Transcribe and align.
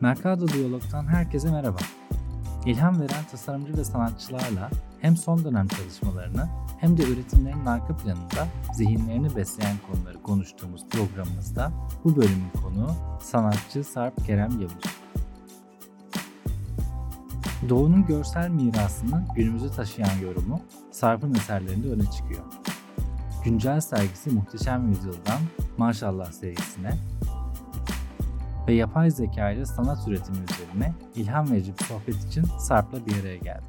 Mercado 0.00 0.48
Diyalog'tan 0.48 1.06
herkese 1.06 1.50
merhaba. 1.50 1.78
İlham 2.66 3.00
veren 3.00 3.24
tasarımcı 3.30 3.76
ve 3.76 3.84
sanatçılarla 3.84 4.70
hem 5.00 5.16
son 5.16 5.44
dönem 5.44 5.68
çalışmalarını 5.68 6.48
hem 6.80 6.98
de 6.98 7.02
üretimlerinin 7.02 7.66
arka 7.66 7.96
planında 7.96 8.46
zihinlerini 8.72 9.36
besleyen 9.36 9.76
konuları 9.90 10.22
konuştuğumuz 10.22 10.88
programımızda 10.88 11.72
bu 12.04 12.16
bölümün 12.16 12.50
konuğu 12.62 12.90
sanatçı 13.22 13.84
Sarp 13.84 14.26
Kerem 14.26 14.60
Yavuz. 14.60 14.84
Doğu'nun 17.68 18.06
görsel 18.06 18.50
mirasını 18.50 19.24
günümüze 19.34 19.70
taşıyan 19.70 20.18
yorumu 20.22 20.60
Sarp'ın 20.90 21.34
eserlerinde 21.34 21.88
öne 21.88 22.10
çıkıyor. 22.10 22.42
Güncel 23.44 23.80
sergisi 23.80 24.30
Muhteşem 24.30 24.88
Yüzyıl'dan 24.88 25.40
Maşallah 25.78 26.32
serisine 26.32 26.90
ve 28.68 28.72
yapay 28.74 29.10
zeka 29.10 29.50
ile 29.50 29.66
sanat 29.66 30.08
üretimi 30.08 30.38
üzerine 30.38 30.94
ilham 31.14 31.50
verici 31.50 31.72
bir 31.78 31.84
sohbet 31.84 32.24
için 32.24 32.44
Sarp'la 32.58 33.06
bir 33.06 33.20
araya 33.20 33.36
geldim. 33.36 33.68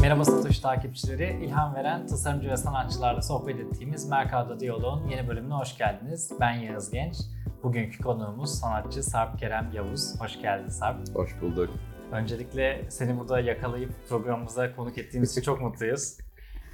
Merhaba 0.00 0.24
Satoş 0.24 0.58
takipçileri. 0.58 1.44
İlham 1.44 1.74
veren 1.74 2.06
tasarımcı 2.06 2.50
ve 2.50 2.56
sanatçılarla 2.56 3.22
sohbet 3.22 3.60
ettiğimiz 3.60 4.08
Mercado 4.08 4.60
Diyalog'un 4.60 5.08
yeni 5.08 5.28
bölümüne 5.28 5.54
hoş 5.54 5.78
geldiniz. 5.78 6.32
Ben 6.40 6.52
Yağız 6.52 6.90
Genç. 6.90 7.16
Bugünkü 7.62 8.02
konuğumuz 8.02 8.50
sanatçı 8.50 9.02
Sarp 9.02 9.38
Kerem 9.38 9.70
Yavuz. 9.72 10.20
Hoş 10.20 10.42
geldin 10.42 10.68
Sarp. 10.68 11.14
Hoş 11.14 11.40
bulduk. 11.40 11.70
Öncelikle 12.12 12.86
seni 12.88 13.18
burada 13.18 13.40
yakalayıp 13.40 13.90
programımıza 14.08 14.76
konuk 14.76 14.98
ettiğimiz 14.98 15.30
için 15.32 15.42
çok 15.44 15.60
mutluyuz. 15.60 16.18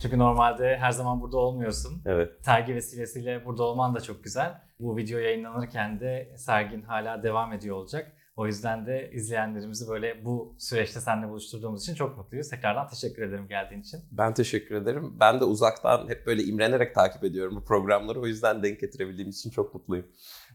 Çünkü 0.02 0.18
normalde 0.18 0.76
her 0.80 0.90
zaman 0.90 1.20
burada 1.20 1.36
olmuyorsun. 1.36 2.02
Evet. 2.06 2.32
Sergi 2.42 2.74
vesilesiyle 2.74 3.44
burada 3.44 3.62
olman 3.62 3.94
da 3.94 4.00
çok 4.00 4.24
güzel. 4.24 4.54
Bu 4.80 4.96
video 4.96 5.18
yayınlanırken 5.18 6.00
de 6.00 6.34
sergin 6.36 6.82
hala 6.82 7.22
devam 7.22 7.52
ediyor 7.52 7.76
olacak. 7.76 8.12
O 8.36 8.46
yüzden 8.46 8.86
de 8.86 9.10
izleyenlerimizi 9.12 9.88
böyle 9.88 10.24
bu 10.24 10.56
süreçte 10.58 11.00
seninle 11.00 11.28
buluşturduğumuz 11.28 11.82
için 11.82 11.94
çok 11.94 12.16
mutluyuz. 12.16 12.48
Tekrardan 12.48 12.88
teşekkür 12.88 13.22
ederim 13.22 13.48
geldiğin 13.48 13.80
için. 13.80 14.00
Ben 14.12 14.34
teşekkür 14.34 14.74
ederim. 14.74 15.16
Ben 15.20 15.40
de 15.40 15.44
uzaktan 15.44 16.08
hep 16.08 16.26
böyle 16.26 16.42
imrenerek 16.42 16.94
takip 16.94 17.24
ediyorum 17.24 17.56
bu 17.56 17.64
programları. 17.64 18.20
O 18.20 18.26
yüzden 18.26 18.62
denk 18.62 18.80
getirebildiğim 18.80 19.30
için 19.30 19.50
çok 19.50 19.74
mutluyum. 19.74 20.06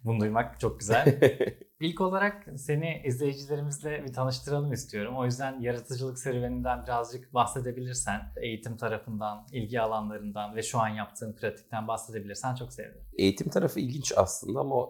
Bunu 0.03 0.19
duymak 0.19 0.59
çok 0.59 0.79
güzel. 0.79 1.19
İlk 1.79 2.01
olarak 2.01 2.47
seni 2.57 3.01
izleyicilerimizle 3.05 4.03
bir 4.03 4.13
tanıştıralım 4.13 4.73
istiyorum. 4.73 5.17
O 5.17 5.25
yüzden 5.25 5.59
yaratıcılık 5.59 6.19
serüveninden 6.19 6.83
birazcık 6.83 7.33
bahsedebilirsen, 7.33 8.21
eğitim 8.41 8.77
tarafından, 8.77 9.47
ilgi 9.51 9.81
alanlarından 9.81 10.55
ve 10.55 10.63
şu 10.63 10.79
an 10.79 10.87
yaptığın 10.87 11.33
pratikten 11.33 11.87
bahsedebilirsen 11.87 12.55
çok 12.55 12.73
sevinirim. 12.73 13.05
Eğitim 13.17 13.49
tarafı 13.49 13.79
ilginç 13.79 14.13
aslında 14.15 14.59
ama 14.59 14.87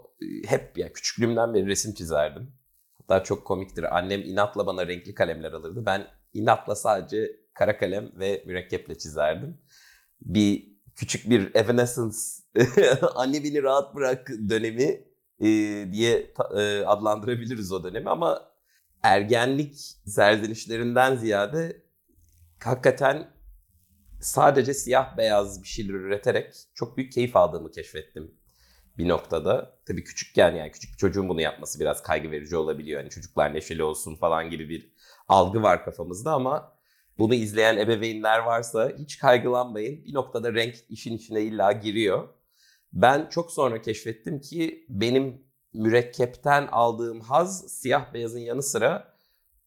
hep 0.48 0.78
ya 0.78 0.94
küçüklüğümden 0.94 1.54
beri 1.54 1.68
resim 1.68 1.94
çizerdim. 1.94 2.54
Hatta 2.98 3.24
çok 3.24 3.46
komiktir. 3.46 3.98
Annem 3.98 4.22
inatla 4.22 4.68
bana 4.68 4.88
renkli 4.88 5.14
kalemler 5.14 5.52
alırdı. 5.52 5.86
Ben 5.86 6.08
inatla 6.34 6.76
sadece 6.76 7.32
kara 7.54 7.78
kalem 7.78 8.12
ve 8.20 8.44
mürekkeple 8.46 8.98
çizerdim. 8.98 9.58
Bir 10.22 10.78
küçük 10.96 11.30
bir 11.30 11.56
Evanescence 11.56 12.18
anne 13.16 13.44
beni 13.44 13.64
rahat 13.64 13.96
bırak 13.96 14.30
dönemi 14.50 15.04
e, 15.40 15.48
diye 15.92 16.34
e, 16.58 16.84
adlandırabiliriz 16.86 17.72
o 17.72 17.84
dönemi 17.84 18.10
ama 18.10 18.52
ergenlik 19.04 19.76
serzenişlerinden 20.06 21.16
ziyade 21.16 21.84
hakikaten 22.64 23.28
sadece 24.22 24.74
siyah 24.74 25.18
beyaz 25.18 25.64
bir 25.64 25.68
şeyler 25.68 25.94
üreterek 25.94 26.54
çok 26.74 26.98
büyük 26.98 27.12
keyif 27.12 27.36
aldığımı 27.36 27.72
keşfettim 27.72 28.32
bir 28.98 29.10
noktada. 29.10 29.80
Tabii 29.86 30.04
küçükken 30.04 30.56
yani 30.56 30.72
küçük 30.72 30.92
bir 30.92 30.98
çocuğun 30.98 31.30
bunu 31.30 31.42
yapması 31.42 31.80
biraz 31.80 32.04
kaygı 32.04 32.32
verici 32.32 32.58
olabiliyor. 32.58 33.02
Hani 33.02 33.10
çocuklar 33.10 33.54
neşeli 33.54 33.84
olsun 33.84 34.16
falan 34.16 34.50
gibi 34.50 34.70
bir 34.70 34.94
algı 35.28 35.64
var 35.64 35.86
kafamızda 35.86 36.34
ama 36.34 36.78
bunu 37.18 37.34
izleyen 37.34 37.78
ebeveynler 37.78 38.40
varsa 38.40 38.92
hiç 38.98 39.18
kaygılanmayın. 39.18 40.06
Bir 40.06 40.14
noktada 40.14 40.54
renk 40.54 40.76
işin 40.90 41.18
içine 41.18 41.42
illa 41.42 41.72
giriyor. 41.72 42.30
Ben 42.94 43.30
çok 43.30 43.52
sonra 43.52 43.82
keşfettim 43.82 44.42
ki 44.42 44.86
benim 44.90 45.42
mürekkepten 45.74 46.68
aldığım 46.72 47.22
haz 47.22 47.68
siyah 47.68 48.14
beyazın 48.14 48.40
yanı 48.40 48.64
sıra 48.64 49.12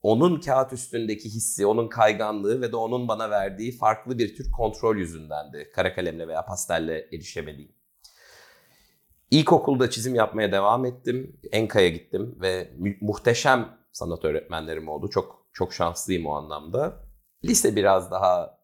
onun 0.04 0.40
kağıt 0.40 0.72
üstündeki 0.72 1.28
hissi, 1.28 1.66
onun 1.66 1.88
kayganlığı 1.88 2.60
ve 2.60 2.72
de 2.72 2.76
onun 2.76 3.08
bana 3.08 3.30
verdiği 3.30 3.72
farklı 3.72 4.18
bir 4.18 4.36
tür 4.36 4.50
kontrol 4.50 4.96
yüzündendi. 4.96 5.70
Kara 5.74 5.94
kalemle 5.94 6.28
veya 6.28 6.44
pastelle 6.44 7.08
erişemediğim. 7.12 7.72
İlkokulda 9.30 9.90
çizim 9.90 10.14
yapmaya 10.14 10.52
devam 10.52 10.84
ettim. 10.84 11.40
Enka'ya 11.52 11.88
gittim 11.88 12.38
ve 12.40 12.70
muhteşem 13.00 13.78
sanat 13.92 14.24
öğretmenlerim 14.24 14.88
oldu. 14.88 15.10
Çok 15.10 15.46
çok 15.52 15.72
şanslıyım 15.72 16.26
o 16.26 16.32
anlamda. 16.32 17.00
Lise 17.44 17.76
biraz 17.76 18.10
daha 18.10 18.58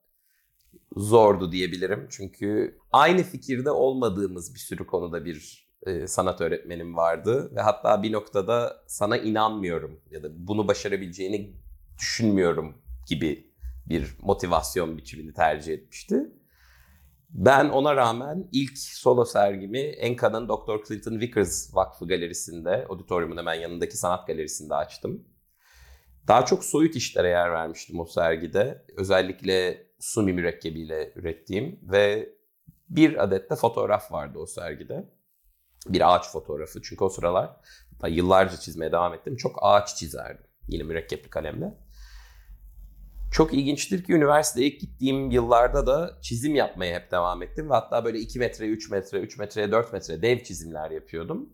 zordu 0.96 1.52
diyebilirim. 1.52 2.06
Çünkü 2.10 2.78
aynı 2.92 3.22
fikirde 3.22 3.70
olmadığımız 3.70 4.54
bir 4.54 4.60
sürü 4.60 4.86
konuda 4.86 5.24
bir 5.24 5.70
e, 5.86 6.06
sanat 6.06 6.40
öğretmenim 6.40 6.96
vardı. 6.96 7.52
Ve 7.54 7.60
hatta 7.60 8.02
bir 8.02 8.12
noktada 8.12 8.84
sana 8.86 9.16
inanmıyorum 9.16 10.00
ya 10.10 10.22
da 10.22 10.28
bunu 10.48 10.68
başarabileceğini 10.68 11.56
düşünmüyorum 11.98 12.74
gibi 13.08 13.50
bir 13.86 14.16
motivasyon 14.22 14.98
biçimini 14.98 15.32
tercih 15.32 15.72
etmişti. 15.72 16.32
Ben 17.30 17.68
ona 17.68 17.96
rağmen 17.96 18.48
ilk 18.52 18.78
solo 18.78 19.24
sergimi 19.24 19.78
Enka'nın 19.78 20.48
Dr. 20.48 20.84
Clinton 20.88 21.20
Vickers 21.20 21.74
Vakfı 21.74 22.08
Galerisi'nde, 22.08 22.86
auditoriumun 22.88 23.36
hemen 23.36 23.54
yanındaki 23.54 23.96
sanat 23.96 24.26
galerisinde 24.26 24.74
açtım. 24.74 25.24
Daha 26.28 26.44
çok 26.44 26.64
soyut 26.64 26.96
işlere 26.96 27.28
yer 27.28 27.52
vermiştim 27.52 28.00
o 28.00 28.04
sergide. 28.04 28.84
Özellikle 28.96 29.86
sumi 30.00 30.32
mürekkebiyle 30.32 31.12
ürettiğim 31.16 31.80
ve 31.82 32.34
bir 32.88 33.24
adet 33.24 33.50
de 33.50 33.56
fotoğraf 33.56 34.12
vardı 34.12 34.38
o 34.38 34.46
sergide. 34.46 35.10
Bir 35.86 36.14
ağaç 36.14 36.30
fotoğrafı. 36.30 36.82
Çünkü 36.82 37.04
o 37.04 37.08
sıralar 37.08 37.56
yıllarca 38.08 38.56
çizmeye 38.56 38.92
devam 38.92 39.14
ettim. 39.14 39.36
Çok 39.36 39.58
ağaç 39.62 39.96
çizerdim. 39.96 40.46
Yine 40.68 40.82
mürekkepli 40.82 41.30
kalemle. 41.30 41.78
Çok 43.32 43.54
ilginçtir 43.54 44.04
ki 44.04 44.12
üniversiteye 44.12 44.68
ilk 44.68 44.80
gittiğim 44.80 45.30
yıllarda 45.30 45.86
da 45.86 46.18
çizim 46.22 46.54
yapmaya 46.54 47.00
hep 47.00 47.10
devam 47.10 47.42
ettim. 47.42 47.70
Ve 47.70 47.74
hatta 47.74 48.04
böyle 48.04 48.18
2 48.18 48.38
metre, 48.38 48.66
3 48.66 48.90
metre, 48.90 49.20
3 49.20 49.38
metreye 49.38 49.72
4 49.72 49.92
metre 49.92 50.22
dev 50.22 50.42
çizimler 50.42 50.90
yapıyordum. 50.90 51.52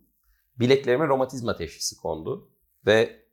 Bileklerime 0.58 1.06
romatizma 1.06 1.56
teşhisi 1.56 1.96
kondu. 1.96 2.50
Ve 2.86 3.26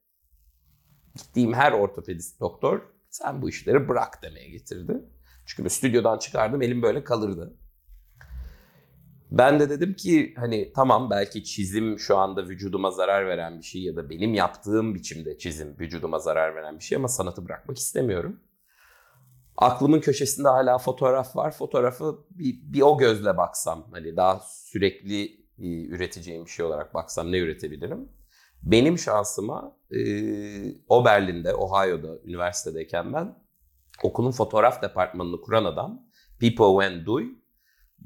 gittiğim 1.15 1.53
her 1.53 1.71
ortopedist 1.71 2.39
doktor 2.39 2.92
sen 3.13 3.41
bu 3.41 3.49
işleri 3.49 3.89
bırak 3.89 4.23
demeye 4.23 4.49
getirdi. 4.49 5.01
Çünkü 5.45 5.69
stüdyodan 5.69 6.17
çıkardım 6.17 6.61
elim 6.61 6.81
böyle 6.81 7.03
kalırdı. 7.03 7.53
Ben 9.31 9.59
de 9.59 9.69
dedim 9.69 9.93
ki 9.93 10.33
hani 10.37 10.73
tamam 10.75 11.09
belki 11.09 11.43
çizim 11.43 11.99
şu 11.99 12.17
anda 12.17 12.49
vücuduma 12.49 12.91
zarar 12.91 13.27
veren 13.27 13.57
bir 13.59 13.63
şey 13.63 13.81
ya 13.81 13.95
da 13.95 14.09
benim 14.09 14.33
yaptığım 14.33 14.95
biçimde 14.95 15.37
çizim 15.37 15.75
vücuduma 15.79 16.19
zarar 16.19 16.55
veren 16.55 16.79
bir 16.79 16.83
şey 16.83 16.95
ama 16.95 17.07
sanatı 17.07 17.45
bırakmak 17.45 17.77
istemiyorum. 17.77 18.39
Aklımın 19.57 19.99
köşesinde 19.99 20.47
hala 20.47 20.77
fotoğraf 20.77 21.35
var. 21.35 21.51
Fotoğrafı 21.51 22.25
bir, 22.29 22.55
bir 22.73 22.81
o 22.81 22.97
gözle 22.97 23.37
baksam 23.37 23.87
hani 23.91 24.15
daha 24.15 24.39
sürekli 24.39 25.25
e, 25.59 25.85
üreteceğim 25.85 26.45
bir 26.45 26.49
şey 26.49 26.65
olarak 26.65 26.93
baksam 26.93 27.31
ne 27.31 27.37
üretebilirim? 27.37 28.09
Benim 28.63 28.97
şansıma 28.97 29.77
e, 29.91 29.99
Oberlin'de, 30.87 31.55
Ohio'da 31.55 32.19
üniversitedeyken 32.25 33.13
ben 33.13 33.43
okulun 34.03 34.31
fotoğraf 34.31 34.81
departmanını 34.81 35.41
kuran 35.41 35.65
adam 35.65 36.05
Pipo 36.39 36.81
Wen 36.81 37.05
Dui 37.05 37.43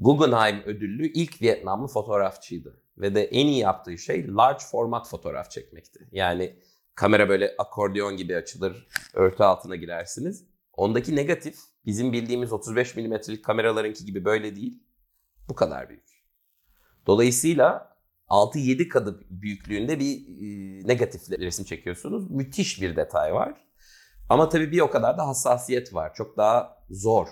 Guggenheim 0.00 0.62
ödüllü 0.66 1.12
ilk 1.12 1.42
Vietnamlı 1.42 1.88
fotoğrafçıydı. 1.88 2.82
Ve 2.98 3.14
de 3.14 3.24
en 3.24 3.46
iyi 3.46 3.58
yaptığı 3.58 3.98
şey 3.98 4.28
large 4.28 4.64
format 4.70 5.08
fotoğraf 5.08 5.50
çekmekti. 5.50 6.08
Yani 6.12 6.58
kamera 6.94 7.28
böyle 7.28 7.54
akordeon 7.58 8.16
gibi 8.16 8.36
açılır, 8.36 8.88
örtü 9.14 9.42
altına 9.42 9.76
girersiniz. 9.76 10.46
Ondaki 10.72 11.16
negatif 11.16 11.58
bizim 11.86 12.12
bildiğimiz 12.12 12.52
35 12.52 12.96
milimetrelik 12.96 13.44
kameralarınki 13.44 14.04
gibi 14.04 14.24
böyle 14.24 14.56
değil. 14.56 14.82
Bu 15.48 15.54
kadar 15.54 15.88
büyük. 15.88 16.24
Dolayısıyla 17.06 17.97
6-7 18.28 18.88
kadı 18.88 19.20
büyüklüğünde 19.30 20.00
bir 20.00 20.16
e, 20.18 20.88
negatif 20.88 21.30
resim 21.30 21.64
çekiyorsunuz. 21.64 22.30
Müthiş 22.30 22.82
bir 22.82 22.96
detay 22.96 23.34
var. 23.34 23.54
Ama 24.28 24.48
tabii 24.48 24.72
bir 24.72 24.80
o 24.80 24.90
kadar 24.90 25.18
da 25.18 25.26
hassasiyet 25.26 25.94
var. 25.94 26.14
Çok 26.14 26.36
daha 26.36 26.84
zor. 26.90 27.28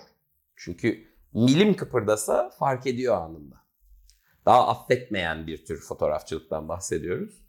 Çünkü 0.56 1.04
milim 1.32 1.76
kıpırdasa 1.76 2.50
fark 2.50 2.86
ediyor 2.86 3.16
anında. 3.16 3.56
Daha 4.46 4.68
affetmeyen 4.68 5.46
bir 5.46 5.64
tür 5.64 5.80
fotoğrafçılıktan 5.80 6.68
bahsediyoruz. 6.68 7.46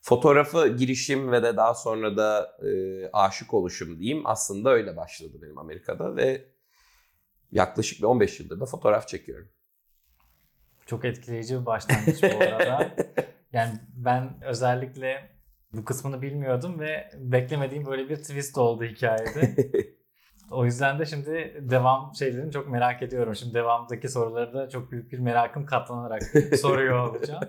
Fotoğrafı 0.00 0.68
girişim 0.68 1.32
ve 1.32 1.42
de 1.42 1.56
daha 1.56 1.74
sonra 1.74 2.16
da 2.16 2.58
e, 2.66 2.70
aşık 3.12 3.54
oluşum 3.54 3.98
diyeyim 3.98 4.22
aslında 4.26 4.70
öyle 4.70 4.96
başladı 4.96 5.38
benim 5.42 5.58
Amerika'da 5.58 6.16
ve 6.16 6.48
yaklaşık 7.52 7.98
bir 7.98 8.04
15 8.04 8.40
yıldır 8.40 8.60
da 8.60 8.66
fotoğraf 8.66 9.08
çekiyorum. 9.08 9.48
Çok 10.88 11.04
etkileyici 11.04 11.60
bir 11.60 11.66
başlangıç 11.66 12.22
bu 12.22 12.44
arada. 12.44 12.90
yani 13.52 13.72
ben 13.96 14.42
özellikle 14.42 15.30
bu 15.72 15.84
kısmını 15.84 16.22
bilmiyordum 16.22 16.80
ve 16.80 17.10
beklemediğim 17.18 17.86
böyle 17.86 18.08
bir 18.08 18.16
twist 18.16 18.58
oldu 18.58 18.84
hikayede. 18.84 19.56
o 20.50 20.64
yüzden 20.64 20.98
de 20.98 21.06
şimdi 21.06 21.56
devam 21.60 22.14
şeylerini 22.14 22.52
çok 22.52 22.68
merak 22.68 23.02
ediyorum. 23.02 23.36
Şimdi 23.36 23.54
devamdaki 23.54 24.08
soruları 24.08 24.54
da 24.54 24.68
çok 24.68 24.92
büyük 24.92 25.12
bir 25.12 25.18
merakım 25.18 25.66
katlanarak 25.66 26.22
soruyor 26.60 27.08
olacağım. 27.08 27.44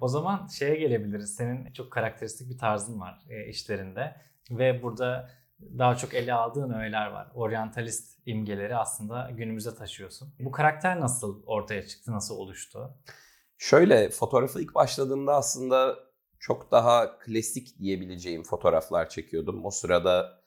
O 0.00 0.08
zaman 0.08 0.46
şeye 0.46 0.74
gelebiliriz. 0.74 1.34
Senin 1.34 1.72
çok 1.72 1.92
karakteristik 1.92 2.50
bir 2.50 2.58
tarzın 2.58 3.00
var 3.00 3.18
e, 3.28 3.48
işlerinde 3.48 4.16
ve 4.50 4.82
burada 4.82 5.30
daha 5.78 5.96
çok 5.96 6.14
ele 6.14 6.32
aldığın 6.32 6.70
öğeler 6.70 7.06
var. 7.06 7.28
Oryantalist 7.34 8.19
imgeleri 8.30 8.76
aslında 8.76 9.30
günümüze 9.36 9.74
taşıyorsun. 9.74 10.34
Bu 10.38 10.50
karakter 10.50 11.00
nasıl 11.00 11.42
ortaya 11.46 11.86
çıktı, 11.86 12.12
nasıl 12.12 12.36
oluştu? 12.36 12.94
Şöyle 13.58 14.10
fotoğrafı 14.10 14.60
ilk 14.60 14.74
başladığımda 14.74 15.34
aslında 15.34 15.96
çok 16.38 16.70
daha 16.70 17.18
klasik 17.18 17.78
diyebileceğim 17.78 18.42
fotoğraflar 18.42 19.08
çekiyordum. 19.08 19.64
O 19.64 19.70
sırada 19.70 20.42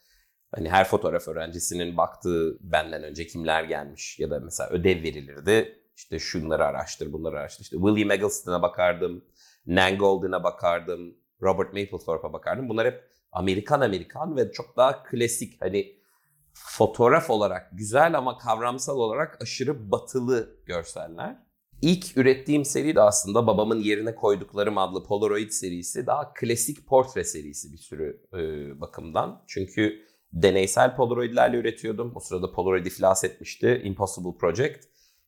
hani 0.56 0.70
her 0.70 0.88
fotoğraf 0.88 1.28
öğrencisinin 1.28 1.98
baktığı 1.98 2.58
benden 2.62 3.04
önce 3.04 3.28
kimler 3.28 3.64
gelmiş 3.64 4.20
ya 4.20 4.30
da 4.30 4.40
mesela 4.40 4.70
ödev 4.70 5.04
verilirdi. 5.04 5.80
İşte 5.96 6.20
şunları 6.20 6.66
araştır, 6.66 7.14
bunları 7.14 7.40
araştır. 7.40 7.64
İşte 7.64 7.78
William 7.78 8.12
Eggleston'a 8.12 8.62
bakardım, 8.62 9.26
Nan 9.66 9.98
Goldin'a 9.98 10.44
bakardım, 10.44 11.18
Robert 11.42 11.74
Mapplethorpe'a 11.74 12.34
bakardım. 12.34 12.70
Bunlar 12.70 12.88
hep 12.88 13.04
Amerikan 13.32 13.82
Amerikan 13.82 14.38
ve 14.38 14.52
çok 14.52 14.78
daha 14.78 15.04
klasik 15.04 15.62
hani 15.62 16.03
fotoğraf 16.54 17.30
olarak 17.30 17.70
güzel 17.74 18.18
ama 18.18 18.38
kavramsal 18.38 18.98
olarak 18.98 19.42
aşırı 19.42 19.92
batılı 19.92 20.56
görseller. 20.66 21.44
İlk 21.82 22.18
ürettiğim 22.18 22.66
seri 22.66 22.96
de 22.96 23.02
aslında 23.02 23.48
babamın 23.48 23.80
yerine 23.80 24.16
koyduklarım 24.16 24.78
adlı 24.78 25.04
Polaroid 25.04 25.50
serisi 25.50 26.08
daha 26.08 26.34
klasik 26.34 26.88
portre 26.88 27.24
serisi 27.24 27.74
bir 27.74 27.78
sürü 27.78 28.22
e, 28.34 28.40
bakımdan. 28.82 29.44
Çünkü 29.48 30.00
deneysel 30.34 30.96
Polaroidlerle 30.96 31.58
üretiyordum. 31.58 32.12
O 32.16 32.20
sırada 32.20 32.52
Polaroid 32.52 32.86
iflas 32.86 33.24
etmişti. 33.24 33.82
Impossible 33.84 34.38
Project. 34.38 34.86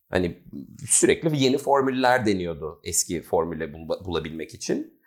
Hani 0.10 0.44
sürekli 0.88 1.44
yeni 1.44 1.58
formüller 1.58 2.26
deniyordu 2.26 2.80
eski 2.84 3.22
formüle 3.22 3.74
bul- 3.74 4.06
bulabilmek 4.06 4.54
için. 4.54 5.00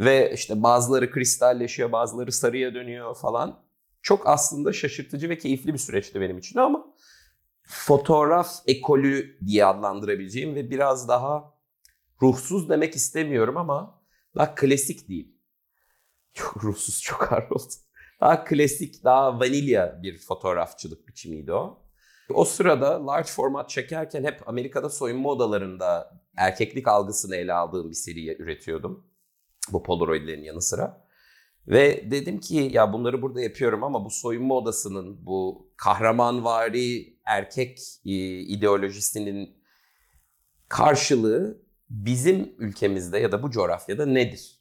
Ve 0.00 0.32
işte 0.34 0.62
bazıları 0.62 1.10
kristalleşiyor, 1.10 1.92
bazıları 1.92 2.32
sarıya 2.32 2.74
dönüyor 2.74 3.16
falan. 3.16 3.69
Çok 4.02 4.26
aslında 4.26 4.72
şaşırtıcı 4.72 5.28
ve 5.28 5.38
keyifli 5.38 5.72
bir 5.72 5.78
süreçti 5.78 6.20
benim 6.20 6.38
için 6.38 6.58
ama 6.58 6.86
fotoğraf 7.62 8.48
ekolü 8.66 9.38
diye 9.46 9.64
adlandırabileceğim 9.64 10.54
ve 10.54 10.70
biraz 10.70 11.08
daha 11.08 11.54
ruhsuz 12.22 12.68
demek 12.68 12.94
istemiyorum 12.96 13.56
ama 13.56 14.02
daha 14.36 14.54
klasik 14.54 15.08
değil. 15.08 15.36
Çok 16.32 16.64
ruhsuz, 16.64 17.02
çok 17.02 17.32
ağır 17.32 17.50
oldu. 17.50 17.72
Daha 18.20 18.44
klasik, 18.44 19.04
daha 19.04 19.40
vanilya 19.40 20.02
bir 20.02 20.18
fotoğrafçılık 20.18 21.08
biçimiydi 21.08 21.52
o. 21.52 21.86
O 22.34 22.44
sırada 22.44 23.06
large 23.06 23.28
format 23.28 23.70
çekerken 23.70 24.24
hep 24.24 24.48
Amerika'da 24.48 24.90
soyunma 24.90 25.28
odalarında 25.28 26.20
erkeklik 26.36 26.88
algısını 26.88 27.36
ele 27.36 27.52
aldığım 27.52 27.90
bir 27.90 27.94
seri 27.94 28.42
üretiyordum. 28.42 29.06
Bu 29.72 29.82
Polaroid'lerin 29.82 30.42
yanı 30.42 30.62
sıra. 30.62 30.99
Ve 31.70 32.10
dedim 32.10 32.40
ki 32.40 32.70
ya 32.72 32.92
bunları 32.92 33.22
burada 33.22 33.40
yapıyorum 33.40 33.84
ama 33.84 34.04
bu 34.04 34.10
soyunma 34.10 34.54
odasının, 34.54 35.26
bu 35.26 35.70
kahramanvari 35.76 37.16
erkek 37.24 37.78
ideolojisinin 38.04 39.56
karşılığı 40.68 41.62
bizim 41.90 42.54
ülkemizde 42.58 43.18
ya 43.18 43.32
da 43.32 43.42
bu 43.42 43.50
coğrafyada 43.50 44.06
nedir? 44.06 44.60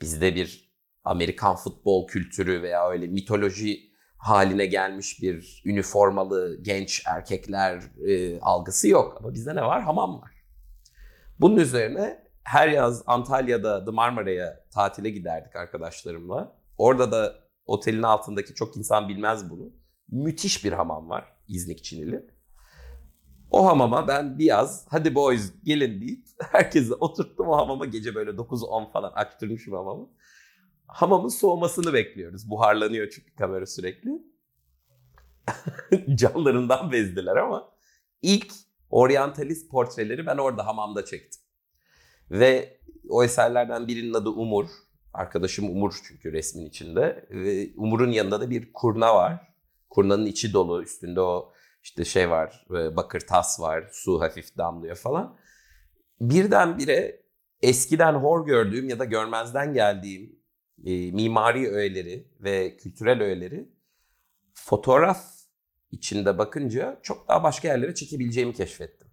Bizde 0.00 0.34
bir 0.34 0.72
Amerikan 1.04 1.56
futbol 1.56 2.06
kültürü 2.06 2.62
veya 2.62 2.90
öyle 2.90 3.06
mitoloji 3.06 3.92
haline 4.16 4.66
gelmiş 4.66 5.22
bir 5.22 5.62
üniformalı 5.64 6.62
genç 6.62 7.02
erkekler 7.06 7.82
e, 8.08 8.40
algısı 8.40 8.88
yok. 8.88 9.16
Ama 9.20 9.34
bizde 9.34 9.56
ne 9.56 9.62
var? 9.62 9.82
Hamam 9.82 10.20
var. 10.22 10.30
Bunun 11.40 11.56
üzerine 11.56 12.21
her 12.44 12.68
yaz 12.68 13.02
Antalya'da 13.06 13.84
The 13.84 13.90
Marmara'ya 13.90 14.64
tatile 14.70 15.10
giderdik 15.10 15.56
arkadaşlarımla. 15.56 16.56
Orada 16.78 17.12
da 17.12 17.34
otelin 17.66 18.02
altındaki 18.02 18.54
çok 18.54 18.76
insan 18.76 19.08
bilmez 19.08 19.50
bunu. 19.50 19.72
Müthiş 20.08 20.64
bir 20.64 20.72
hamam 20.72 21.10
var 21.10 21.36
İznik 21.48 21.84
Çinili. 21.84 22.26
O 23.50 23.66
hamama 23.66 24.08
ben 24.08 24.38
bir 24.38 24.44
yaz 24.44 24.86
hadi 24.90 25.14
boys 25.14 25.52
gelin 25.64 26.00
deyip 26.00 26.26
herkese 26.52 26.94
oturttum 26.94 27.48
o 27.48 27.56
hamama 27.56 27.86
gece 27.86 28.14
böyle 28.14 28.30
9-10 28.30 28.92
falan 28.92 29.12
açtırmışım 29.12 29.74
hamamı. 29.74 30.08
Hamamın 30.86 31.28
soğumasını 31.28 31.92
bekliyoruz. 31.92 32.50
Buharlanıyor 32.50 33.10
çünkü 33.10 33.34
kamera 33.34 33.66
sürekli. 33.66 34.10
Camlarından 36.14 36.92
bezdiler 36.92 37.36
ama 37.36 37.72
ilk 38.22 38.52
oryantalist 38.90 39.70
portreleri 39.70 40.26
ben 40.26 40.36
orada 40.36 40.66
hamamda 40.66 41.04
çektim. 41.04 41.41
Ve 42.32 42.78
o 43.08 43.24
eserlerden 43.24 43.88
birinin 43.88 44.14
adı 44.14 44.28
Umur. 44.28 44.68
Arkadaşım 45.12 45.70
Umur 45.70 45.94
çünkü 46.08 46.32
resmin 46.32 46.66
içinde. 46.66 47.26
Ve 47.30 47.70
Umur'un 47.76 48.10
yanında 48.10 48.40
da 48.40 48.50
bir 48.50 48.72
kurna 48.72 49.14
var. 49.14 49.54
Kurnanın 49.90 50.26
içi 50.26 50.52
dolu. 50.52 50.82
Üstünde 50.82 51.20
o 51.20 51.52
işte 51.82 52.04
şey 52.04 52.30
var, 52.30 52.66
e, 52.70 52.96
bakır 52.96 53.20
tas 53.20 53.60
var, 53.60 53.88
su 53.92 54.20
hafif 54.20 54.56
damlıyor 54.56 54.96
falan. 54.96 55.38
Birdenbire 56.20 57.22
eskiden 57.62 58.14
hor 58.14 58.46
gördüğüm 58.46 58.88
ya 58.88 58.98
da 58.98 59.04
görmezden 59.04 59.74
geldiğim 59.74 60.38
e, 60.84 61.10
mimari 61.10 61.70
öğeleri 61.70 62.28
ve 62.40 62.76
kültürel 62.76 63.22
öğeleri 63.22 63.72
fotoğraf 64.54 65.24
içinde 65.90 66.38
bakınca 66.38 67.00
çok 67.02 67.28
daha 67.28 67.42
başka 67.42 67.68
yerlere 67.68 67.94
çekebileceğimi 67.94 68.52
keşfettim. 68.52 69.08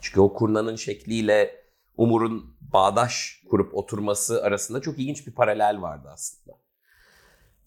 Çünkü 0.00 0.20
o 0.20 0.32
kurnanın 0.32 0.76
şekliyle 0.76 1.65
Umur'un 1.96 2.56
bağdaş 2.60 3.42
kurup 3.50 3.74
oturması 3.74 4.42
arasında 4.42 4.80
çok 4.80 4.98
ilginç 4.98 5.26
bir 5.26 5.32
paralel 5.32 5.82
vardı 5.82 6.08
aslında. 6.12 6.58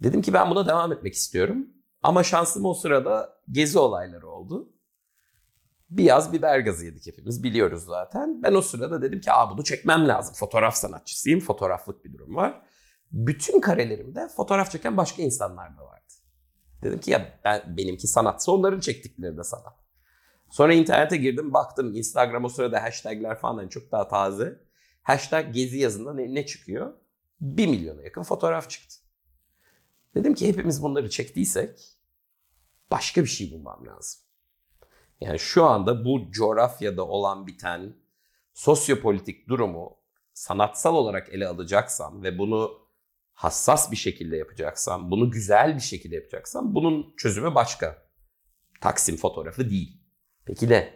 Dedim 0.03 0.21
ki 0.21 0.33
ben 0.33 0.49
buna 0.49 0.67
devam 0.67 0.91
etmek 0.91 1.13
istiyorum. 1.13 1.67
Ama 2.03 2.23
şansım 2.23 2.65
o 2.65 2.73
sırada 2.73 3.39
gezi 3.51 3.79
olayları 3.79 4.27
oldu. 4.27 4.69
Bir 5.89 6.03
yaz 6.03 6.33
biber 6.33 6.59
gazı 6.59 6.85
yedik 6.85 7.07
hepimiz 7.07 7.43
biliyoruz 7.43 7.83
zaten. 7.83 8.43
Ben 8.43 8.53
o 8.53 8.61
sırada 8.61 9.01
dedim 9.01 9.21
ki 9.21 9.31
Aa, 9.31 9.51
bunu 9.51 9.63
çekmem 9.63 10.07
lazım. 10.07 10.35
Fotoğraf 10.35 10.75
sanatçısıyım. 10.75 11.39
Fotoğraflık 11.39 12.05
bir 12.05 12.13
durum 12.13 12.35
var. 12.35 12.61
Bütün 13.11 13.59
karelerimde 13.59 14.27
fotoğraf 14.27 14.71
çeken 14.71 14.97
başka 14.97 15.21
insanlar 15.21 15.77
da 15.77 15.85
vardı. 15.85 16.13
Dedim 16.83 16.99
ki 16.99 17.11
ya 17.11 17.39
ben, 17.43 17.77
benimki 17.77 18.07
sanatsa 18.07 18.51
onların 18.51 18.79
çektikleri 18.79 19.37
de 19.37 19.43
sanat. 19.43 19.78
Sonra 20.49 20.73
internete 20.73 21.17
girdim 21.17 21.53
baktım 21.53 21.95
Instagram 21.95 22.45
o 22.45 22.49
sırada 22.49 22.83
hashtagler 22.83 23.39
falan 23.39 23.57
hani 23.57 23.69
çok 23.69 23.91
daha 23.91 24.07
taze. 24.07 24.59
Hashtag 25.03 25.53
gezi 25.53 25.77
yazında 25.77 26.13
ne, 26.13 26.33
ne 26.33 26.45
çıkıyor? 26.45 26.93
1 27.41 27.67
milyona 27.67 28.01
yakın 28.01 28.23
fotoğraf 28.23 28.69
çıktı. 28.69 28.95
Dedim 30.15 30.33
ki 30.33 30.47
hepimiz 30.47 30.83
bunları 30.83 31.09
çektiysek 31.09 31.79
başka 32.91 33.23
bir 33.23 33.27
şey 33.27 33.51
bulmam 33.51 33.85
lazım. 33.87 34.21
Yani 35.21 35.39
şu 35.39 35.65
anda 35.65 36.05
bu 36.05 36.31
coğrafyada 36.31 37.07
olan 37.07 37.47
biten 37.47 37.95
sosyopolitik 38.53 39.49
durumu 39.49 39.97
sanatsal 40.33 40.95
olarak 40.95 41.29
ele 41.29 41.47
alacaksam 41.47 42.23
ve 42.23 42.37
bunu 42.37 42.71
hassas 43.33 43.91
bir 43.91 43.97
şekilde 43.97 44.37
yapacaksam, 44.37 45.11
bunu 45.11 45.31
güzel 45.31 45.75
bir 45.75 45.81
şekilde 45.81 46.15
yapacaksam 46.15 46.75
bunun 46.75 47.13
çözümü 47.17 47.55
başka. 47.55 48.09
Taksim 48.81 49.17
fotoğrafı 49.17 49.69
değil. 49.69 49.98
Peki 50.49 50.69
ne? 50.69 50.93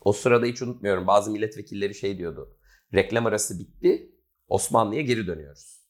O 0.00 0.12
sırada 0.12 0.46
hiç 0.46 0.62
unutmuyorum 0.62 1.06
bazı 1.06 1.30
milletvekilleri 1.30 1.94
şey 1.94 2.18
diyordu. 2.18 2.56
Reklam 2.94 3.26
arası 3.26 3.58
bitti, 3.58 4.12
Osmanlı'ya 4.48 5.02
geri 5.02 5.26
dönüyoruz. 5.26 5.80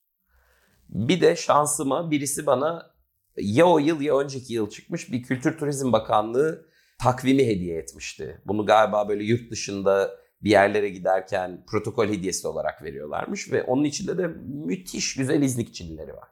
Bir 0.88 1.20
de 1.20 1.36
şansıma 1.36 2.10
birisi 2.10 2.46
bana 2.46 2.94
ya 3.36 3.66
o 3.66 3.78
yıl 3.78 4.00
ya 4.00 4.18
önceki 4.18 4.54
yıl 4.54 4.70
çıkmış 4.70 5.12
bir 5.12 5.22
Kültür 5.22 5.58
Turizm 5.58 5.92
Bakanlığı 5.92 6.66
takvimi 6.98 7.46
hediye 7.46 7.78
etmişti. 7.78 8.42
Bunu 8.46 8.66
galiba 8.66 9.08
böyle 9.08 9.24
yurt 9.24 9.50
dışında 9.50 10.10
bir 10.42 10.50
yerlere 10.50 10.88
giderken 10.88 11.64
protokol 11.70 12.08
hediyesi 12.08 12.48
olarak 12.48 12.82
veriyorlarmış 12.82 13.52
ve 13.52 13.62
onun 13.62 13.84
içinde 13.84 14.18
de 14.18 14.26
müthiş 14.66 15.14
güzel 15.14 15.42
iznikçileri 15.42 16.14
var. 16.14 16.28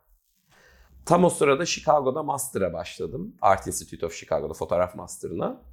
Tam 1.07 1.25
o 1.25 1.31
sırada 1.31 1.67
Chicago'da 1.67 2.23
master'a 2.23 2.73
başladım. 2.73 3.37
Art 3.41 3.67
Institute 3.67 4.07
of 4.07 4.15
Chicago'da 4.15 4.55
fotoğraf 4.55 4.95
master'ına. 4.95 5.68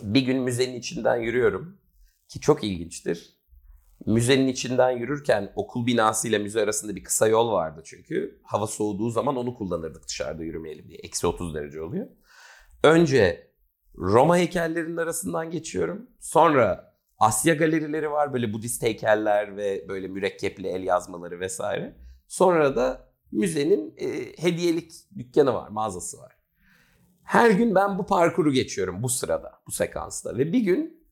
Bir 0.00 0.20
gün 0.20 0.42
müzenin 0.42 0.76
içinden 0.76 1.16
yürüyorum 1.16 1.78
ki 2.28 2.40
çok 2.40 2.64
ilginçtir. 2.64 3.36
Müzenin 4.06 4.48
içinden 4.48 4.90
yürürken 4.90 5.52
okul 5.56 5.86
binası 5.86 6.28
ile 6.28 6.38
müze 6.38 6.60
arasında 6.60 6.96
bir 6.96 7.04
kısa 7.04 7.28
yol 7.28 7.52
vardı 7.52 7.82
çünkü. 7.84 8.40
Hava 8.42 8.66
soğuduğu 8.66 9.10
zaman 9.10 9.36
onu 9.36 9.54
kullanırdık 9.54 10.08
dışarıda 10.08 10.42
yürümeyelim 10.42 10.88
diye. 10.88 10.98
Eksi 10.98 11.26
30 11.26 11.54
derece 11.54 11.82
oluyor. 11.82 12.06
Önce 12.84 13.52
Roma 13.96 14.36
heykellerinin 14.36 14.96
arasından 14.96 15.50
geçiyorum. 15.50 16.10
Sonra 16.20 16.92
Asya 17.18 17.54
galerileri 17.54 18.10
var 18.10 18.32
böyle 18.32 18.52
Budist 18.52 18.82
heykeller 18.82 19.56
ve 19.56 19.88
böyle 19.88 20.08
mürekkepli 20.08 20.68
el 20.68 20.82
yazmaları 20.82 21.40
vesaire. 21.40 21.96
Sonra 22.28 22.76
da 22.76 23.12
müzenin 23.32 23.94
e, 23.96 24.06
hediyelik 24.42 24.92
dükkanı 25.16 25.54
var, 25.54 25.68
mağazası 25.68 26.18
var. 26.18 26.41
Her 27.22 27.50
gün 27.50 27.74
ben 27.74 27.98
bu 27.98 28.06
parkuru 28.06 28.52
geçiyorum 28.52 29.02
bu 29.02 29.08
sırada, 29.08 29.52
bu 29.66 29.72
sekansta. 29.72 30.38
Ve 30.38 30.52
bir 30.52 30.60
gün 30.60 31.06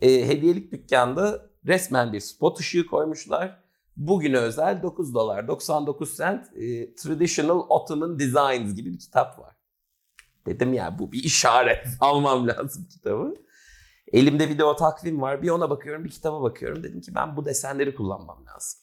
e, 0.00 0.28
hediyelik 0.28 0.72
dükkanda 0.72 1.50
resmen 1.66 2.12
bir 2.12 2.20
spot 2.20 2.60
ışığı 2.60 2.86
koymuşlar. 2.86 3.64
Bugüne 3.96 4.38
özel 4.38 4.82
9 4.82 5.14
dolar 5.14 5.48
99 5.48 6.16
cent 6.16 6.56
e, 6.56 6.94
Traditional 6.94 7.66
Ottoman 7.68 8.18
Designs 8.18 8.74
gibi 8.74 8.92
bir 8.92 8.98
kitap 8.98 9.38
var. 9.38 9.56
Dedim 10.46 10.74
ya 10.74 10.98
bu 10.98 11.12
bir 11.12 11.24
işaret. 11.24 11.86
Almam 12.00 12.48
lazım 12.48 12.88
kitabı. 12.92 13.34
Elimde 14.12 14.48
video 14.48 14.76
takvim 14.76 15.22
var. 15.22 15.42
Bir 15.42 15.50
ona 15.50 15.70
bakıyorum 15.70 16.04
bir 16.04 16.10
kitaba 16.10 16.42
bakıyorum. 16.42 16.82
Dedim 16.82 17.00
ki 17.00 17.14
ben 17.14 17.36
bu 17.36 17.44
desenleri 17.44 17.94
kullanmam 17.94 18.46
lazım. 18.46 18.80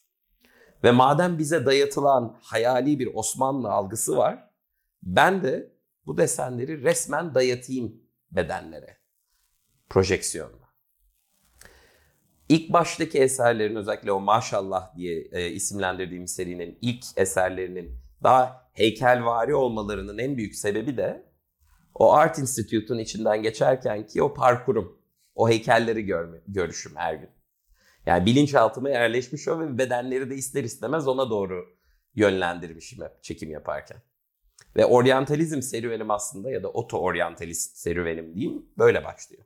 Ve 0.83 0.91
madem 0.91 1.37
bize 1.37 1.65
dayatılan 1.65 2.37
hayali 2.41 2.99
bir 2.99 3.09
Osmanlı 3.13 3.71
algısı 3.71 4.17
var. 4.17 4.49
Ben 5.03 5.43
de 5.43 5.71
bu 6.11 6.17
desenleri 6.17 6.83
resmen 6.83 7.35
dayatayım 7.35 8.01
bedenlere. 8.31 8.97
Projeksiyonla. 9.89 10.73
İlk 12.49 12.73
baştaki 12.73 13.19
eserlerin 13.19 13.75
özellikle 13.75 14.11
o 14.11 14.19
Maşallah 14.19 14.95
diye 14.95 15.21
e, 15.31 15.49
isimlendirdiğim 15.49 16.27
serinin 16.27 16.77
ilk 16.81 17.05
eserlerinin 17.15 17.99
daha 18.23 18.69
heykelvari 18.73 19.55
olmalarının 19.55 20.17
en 20.17 20.37
büyük 20.37 20.55
sebebi 20.55 20.97
de 20.97 21.31
o 21.95 22.13
Art 22.13 22.39
Institute'un 22.39 22.99
içinden 22.99 23.43
geçerken 23.43 24.07
ki 24.07 24.23
o 24.23 24.33
parkurum, 24.33 25.01
o 25.35 25.49
heykelleri 25.49 26.05
görme, 26.05 26.37
görüşüm 26.47 26.95
her 26.95 27.13
gün. 27.13 27.29
Yani 28.05 28.25
bilinçaltıma 28.25 28.89
yerleşmiş 28.89 29.47
o 29.47 29.59
ve 29.59 29.77
bedenleri 29.77 30.29
de 30.29 30.35
ister 30.35 30.63
istemez 30.63 31.07
ona 31.07 31.29
doğru 31.29 31.77
yönlendirmişim 32.15 33.03
hep 33.03 33.23
çekim 33.23 33.51
yaparken. 33.51 33.97
Ve 34.75 34.85
oryantalizm 34.85 35.61
serüvenim 35.61 36.11
aslında 36.11 36.51
ya 36.51 36.63
da 36.63 36.67
oto-oryantalist 36.67 37.75
serüvenim 37.77 38.35
diyeyim 38.35 38.65
böyle 38.77 39.03
başlıyor. 39.03 39.43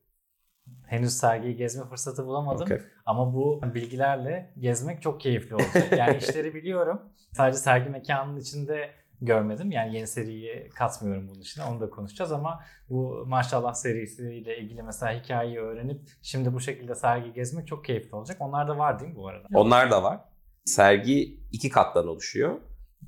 Henüz 0.88 1.13
sergiyi 1.13 1.55
gezme 1.55 1.86
fırsatı 1.86 2.25
bulamadım 2.25 2.63
Okay. 2.63 2.79
ama 3.05 3.34
bu 3.34 3.62
bilgilerle 3.74 4.53
gezmek 4.60 5.01
çok 5.01 5.22
keyifli 5.22 5.55
olacak. 5.55 5.98
Yani 5.98 6.17
işleri 6.22 6.53
biliyorum. 6.53 7.01
Sadece 7.34 7.58
sergi 7.58 7.89
mekanının 7.89 8.39
içinde 8.39 8.89
görmedim. 9.22 9.72
Yani 9.72 9.96
yeni 9.96 10.08
seriyi 10.08 10.70
katmıyorum 10.70 11.27
bunun 11.27 11.39
içine. 11.39 11.65
Onu 11.65 11.79
da 11.79 11.89
konuşacağız 11.89 12.32
ama 12.32 12.63
bu 12.89 13.24
maşallah 13.27 13.74
serisiyle 13.74 14.58
ilgili 14.58 14.84
mesela 14.84 15.22
hikayeyi 15.24 15.60
öğrenip 15.60 16.01
şimdi 16.22 16.53
bu 16.53 16.60
şekilde 16.60 16.96
sergi 16.96 17.34
gezmek 17.34 17.67
çok 17.67 17.86
keyifli 17.86 18.15
olacak. 18.15 18.38
Onlar 18.39 18.67
da 18.67 18.77
var 18.77 19.00
değil 19.00 19.12
mi 19.12 19.17
bu 19.17 19.27
arada? 19.27 19.48
Onlar 19.53 19.91
da 19.91 20.03
var. 20.03 20.20
Sergi 20.65 21.39
iki 21.51 21.70
kattan 21.70 22.08
oluşuyor. 22.08 22.60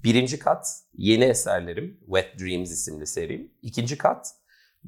Birinci 0.03 0.39
kat 0.39 0.67
yeni 0.93 1.23
eserlerim, 1.23 1.99
Wet 2.05 2.39
Dreams 2.39 2.71
isimli 2.71 3.07
serim. 3.07 3.51
İkinci 3.61 3.97
kat 3.97 4.33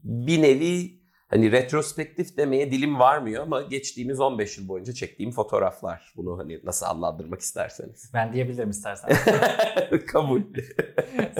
bir 0.04 0.42
nevi 0.42 1.00
hani 1.30 1.51
retrospektif 1.51 2.38
demeye 2.38 2.72
dilim 2.72 3.00
varmıyor 3.00 3.44
ama 3.44 3.62
geçtiğimiz 3.62 4.20
15 4.20 4.58
yıl 4.58 4.68
boyunca 4.68 4.94
çektiğim 4.94 5.32
fotoğraflar. 5.32 6.13
Bunu 6.16 6.38
hani 6.38 6.60
nasıl 6.63 6.86
adlandırmak 6.86 7.39
isterseniz. 7.39 8.12
Ben 8.13 8.34
diyebilirim 8.34 8.70
istersen. 8.70 9.10
Kabul. 10.08 10.42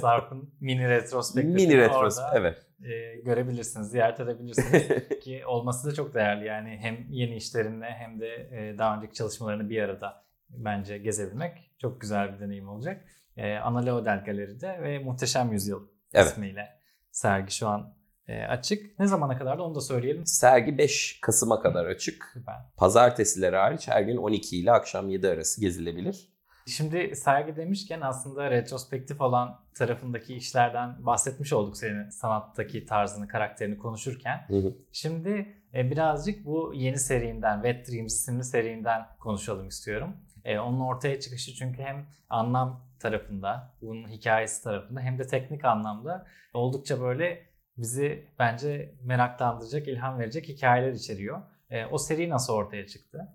Sarp'ın 0.01 0.53
mini 0.59 0.89
retrospektifi 0.89 1.67
Mini 1.67 1.77
retros, 1.77 2.17
orada 2.17 2.39
evet. 2.39 2.57
e, 2.83 3.21
görebilirsiniz, 3.21 3.88
ziyaret 3.91 4.19
edebilirsiniz 4.19 5.19
ki 5.23 5.45
olması 5.45 5.88
da 5.88 5.93
çok 5.93 6.13
değerli. 6.13 6.45
Yani 6.45 6.77
hem 6.81 7.05
yeni 7.09 7.35
işlerinle 7.35 7.85
hem 7.85 8.19
de 8.19 8.27
e, 8.27 8.77
daha 8.77 8.97
önceki 8.97 9.13
çalışmalarını 9.13 9.69
bir 9.69 9.81
arada 9.81 10.23
bence 10.49 10.97
gezebilmek 10.97 11.71
çok 11.81 12.01
güzel 12.01 12.33
bir 12.33 12.39
deneyim 12.39 12.69
olacak. 12.69 13.05
E, 13.39 13.58
Ana 13.58 13.79
Leodel 13.79 14.24
Galeri'de 14.25 14.81
ve 14.81 15.00
Muhteşem 15.00 15.51
Yüzyıl 15.51 15.88
Evet. 16.13 16.27
ismiyle 16.27 16.67
sergi 17.12 17.55
şu 17.55 17.67
an 17.67 17.93
e, 18.27 18.43
açık. 18.43 19.00
Ne 19.00 19.08
zamana 19.08 19.38
kadar 19.38 19.58
da 19.58 19.63
onu 19.63 19.75
da 19.75 19.81
söyleyelim. 19.81 20.25
Sergi 20.25 20.77
5 20.77 21.19
Kasım'a 21.22 21.62
kadar 21.62 21.86
açık. 21.86 22.31
Süper. 22.34 22.55
Pazartesileri 22.77 23.55
hariç 23.55 23.88
her 23.88 24.01
gün 24.01 24.17
12 24.17 24.58
ile 24.60 24.72
akşam 24.72 25.10
7 25.10 25.27
arası 25.27 25.62
gezilebilir. 25.62 26.29
Şimdi 26.67 27.15
sergi 27.15 27.55
demişken 27.55 28.01
aslında 28.01 28.51
retrospektif 28.51 29.22
olan 29.22 29.60
tarafındaki 29.74 30.36
işlerden 30.36 31.05
bahsetmiş 31.05 31.53
olduk 31.53 31.77
senin 31.77 32.10
sanattaki 32.10 32.86
tarzını, 32.86 33.27
karakterini 33.27 33.77
konuşurken. 33.77 34.46
Hı 34.48 34.58
hı. 34.58 34.75
Şimdi 34.91 35.55
e, 35.74 35.91
birazcık 35.91 36.46
bu 36.46 36.74
yeni 36.75 37.00
serinden, 37.00 37.63
Wet 37.63 37.91
Dreams 37.91 38.13
isimli 38.13 38.43
serinden 38.43 39.01
konuşalım 39.19 39.67
istiyorum. 39.67 40.17
E, 40.46 40.60
onun 40.60 40.79
ortaya 40.79 41.19
çıkışı 41.19 41.53
çünkü 41.53 41.81
hem 41.81 42.05
anlam 42.29 42.88
tarafında, 42.99 43.73
bunun 43.81 44.07
hikayesi 44.07 44.63
tarafında 44.63 45.01
hem 45.01 45.19
de 45.19 45.27
teknik 45.27 45.65
anlamda 45.65 46.27
oldukça 46.53 47.01
böyle 47.01 47.49
bizi 47.77 48.27
bence 48.39 48.95
meraklandıracak, 49.03 49.87
ilham 49.87 50.19
verecek 50.19 50.47
hikayeler 50.47 50.91
içeriyor. 50.91 51.41
E, 51.69 51.85
o 51.85 51.97
seri 51.97 52.29
nasıl 52.29 52.53
ortaya 52.53 52.87
çıktı? 52.87 53.27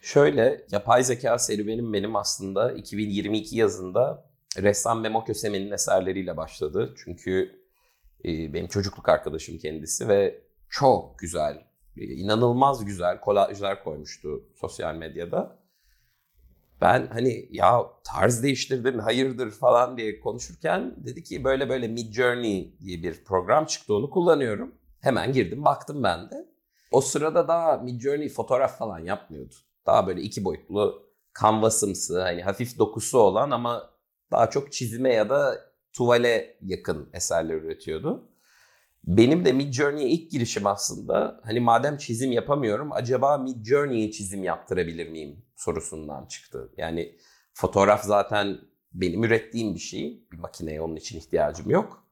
Şöyle 0.00 0.66
yapay 0.70 1.04
zeka 1.04 1.38
serüvenim 1.38 1.92
benim 1.92 2.16
aslında 2.16 2.72
2022 2.72 3.56
yazında 3.56 4.24
ressam 4.56 5.00
Memo 5.00 5.24
Kösemen'in 5.24 5.70
eserleriyle 5.70 6.36
başladı. 6.36 6.94
Çünkü 7.04 7.62
e, 8.24 8.54
benim 8.54 8.68
çocukluk 8.68 9.08
arkadaşım 9.08 9.58
kendisi 9.58 10.08
ve 10.08 10.42
çok 10.70 11.18
güzel, 11.18 11.64
e, 11.96 12.04
inanılmaz 12.04 12.84
güzel 12.84 13.20
kolajlar 13.20 13.84
koymuştu 13.84 14.44
sosyal 14.54 14.94
medyada. 14.94 15.61
Ben 16.82 17.06
hani 17.06 17.48
ya 17.50 17.82
tarz 18.04 18.42
değiştirdin 18.42 18.98
hayırdır 18.98 19.50
falan 19.50 19.96
diye 19.96 20.20
konuşurken 20.20 20.94
dedi 20.96 21.22
ki 21.22 21.44
böyle 21.44 21.68
böyle 21.68 21.88
Mid 21.88 22.12
Journey 22.12 22.76
diye 22.80 23.02
bir 23.02 23.24
program 23.24 23.66
çıktı 23.66 23.94
onu 23.94 24.10
kullanıyorum. 24.10 24.74
Hemen 25.00 25.32
girdim 25.32 25.64
baktım 25.64 26.02
ben 26.02 26.30
de. 26.30 26.48
O 26.90 27.00
sırada 27.00 27.48
daha 27.48 27.76
Mid 27.76 28.00
Journey 28.00 28.28
fotoğraf 28.28 28.78
falan 28.78 28.98
yapmıyordu. 28.98 29.54
Daha 29.86 30.06
böyle 30.06 30.20
iki 30.20 30.44
boyutlu 30.44 31.02
kanvasımsı 31.32 32.22
hani 32.22 32.42
hafif 32.42 32.78
dokusu 32.78 33.18
olan 33.18 33.50
ama 33.50 33.90
daha 34.30 34.50
çok 34.50 34.72
çizime 34.72 35.14
ya 35.14 35.30
da 35.30 35.58
tuvale 35.92 36.56
yakın 36.62 37.10
eserler 37.12 37.54
üretiyordu. 37.54 38.28
Benim 39.04 39.44
de 39.44 39.52
Mid 39.52 39.72
Journey'e 39.72 40.08
ilk 40.08 40.30
girişim 40.30 40.66
aslında 40.66 41.40
hani 41.44 41.60
madem 41.60 41.96
çizim 41.96 42.32
yapamıyorum 42.32 42.92
acaba 42.92 43.38
Mid 43.38 43.64
Journey'e 43.64 44.10
çizim 44.10 44.44
yaptırabilir 44.44 45.08
miyim 45.08 45.44
sorusundan 45.62 46.26
çıktı. 46.26 46.72
Yani 46.76 47.16
fotoğraf 47.54 48.04
zaten 48.04 48.58
benim 48.94 49.24
ürettiğim 49.24 49.74
bir 49.74 49.80
şey. 49.80 50.26
Bir 50.32 50.38
makineye 50.38 50.80
onun 50.80 50.96
için 50.96 51.18
ihtiyacım 51.18 51.70
yok. 51.70 52.06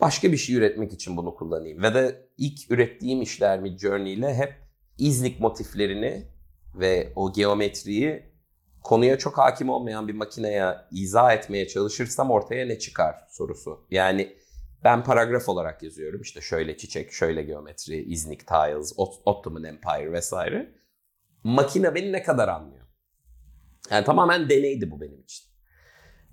Başka 0.00 0.32
bir 0.32 0.36
şey 0.36 0.56
üretmek 0.56 0.92
için 0.92 1.16
bunu 1.16 1.34
kullanayım. 1.34 1.82
Ve 1.82 1.94
de 1.94 2.28
ilk 2.36 2.70
ürettiğim 2.70 3.22
işler 3.22 3.60
Mid 3.60 3.78
Journey 3.78 4.14
ile 4.14 4.34
hep 4.34 4.54
İznik 4.98 5.40
motiflerini 5.40 6.28
ve 6.74 7.12
o 7.16 7.32
geometriyi 7.32 8.22
konuya 8.82 9.18
çok 9.18 9.38
hakim 9.38 9.70
olmayan 9.70 10.08
bir 10.08 10.14
makineye 10.14 10.74
izah 10.90 11.32
etmeye 11.32 11.68
çalışırsam 11.68 12.30
ortaya 12.30 12.66
ne 12.66 12.78
çıkar 12.78 13.14
sorusu. 13.30 13.86
Yani 13.90 14.36
ben 14.84 15.04
paragraf 15.04 15.48
olarak 15.48 15.82
yazıyorum. 15.82 16.20
İşte 16.20 16.40
şöyle 16.40 16.76
çiçek, 16.76 17.12
şöyle 17.12 17.42
geometri, 17.42 18.02
İznik 18.02 18.46
tiles, 18.46 18.92
Ot- 18.96 19.22
Ottoman 19.24 19.64
Empire 19.64 20.12
vesaire. 20.12 20.77
Makine 21.48 21.94
beni 21.94 22.12
ne 22.12 22.22
kadar 22.22 22.48
anlıyor? 22.48 22.86
Yani 23.90 24.04
tamamen 24.04 24.48
deneydi 24.48 24.90
bu 24.90 25.00
benim 25.00 25.20
için. 25.20 25.44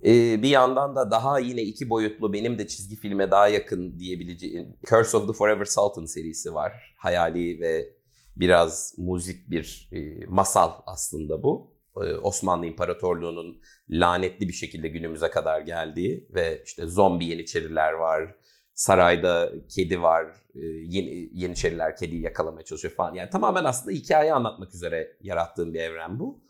Ee, 0.05 0.43
bir 0.43 0.49
yandan 0.49 0.95
da 0.95 1.11
daha 1.11 1.39
yine 1.39 1.61
iki 1.61 1.89
boyutlu 1.89 2.33
benim 2.33 2.59
de 2.59 2.67
çizgi 2.67 2.95
filme 2.95 3.31
daha 3.31 3.47
yakın 3.47 3.99
diyebileceğim 3.99 4.77
Curse 4.89 5.17
of 5.17 5.27
the 5.27 5.33
Forever 5.33 5.65
Sultan 5.65 6.05
serisi 6.05 6.53
var. 6.53 6.95
Hayali 6.97 7.59
ve 7.59 7.95
biraz 8.35 8.93
müzik 8.97 9.49
bir 9.49 9.89
e, 9.91 10.25
masal 10.25 10.71
aslında 10.85 11.43
bu. 11.43 11.75
Ee, 11.97 12.13
Osmanlı 12.13 12.65
İmparatorluğu'nun 12.65 13.61
lanetli 13.89 14.47
bir 14.47 14.53
şekilde 14.53 14.87
günümüze 14.87 15.29
kadar 15.29 15.61
geldiği 15.61 16.27
ve 16.33 16.61
işte 16.65 16.87
zombi 16.87 17.25
yeniçeriler 17.25 17.93
var, 17.93 18.35
sarayda 18.75 19.51
kedi 19.69 20.01
var, 20.01 20.25
e, 20.55 20.59
yeni, 20.65 21.29
yeniçeriler 21.33 21.97
kediyi 21.97 22.21
yakalamaya 22.21 22.65
çalışıyor 22.65 22.93
falan. 22.93 23.13
Yani 23.13 23.29
tamamen 23.29 23.63
aslında 23.63 23.91
hikaye 23.91 24.33
anlatmak 24.33 24.75
üzere 24.75 25.17
yarattığım 25.21 25.73
bir 25.73 25.79
evren 25.79 26.19
bu. 26.19 26.43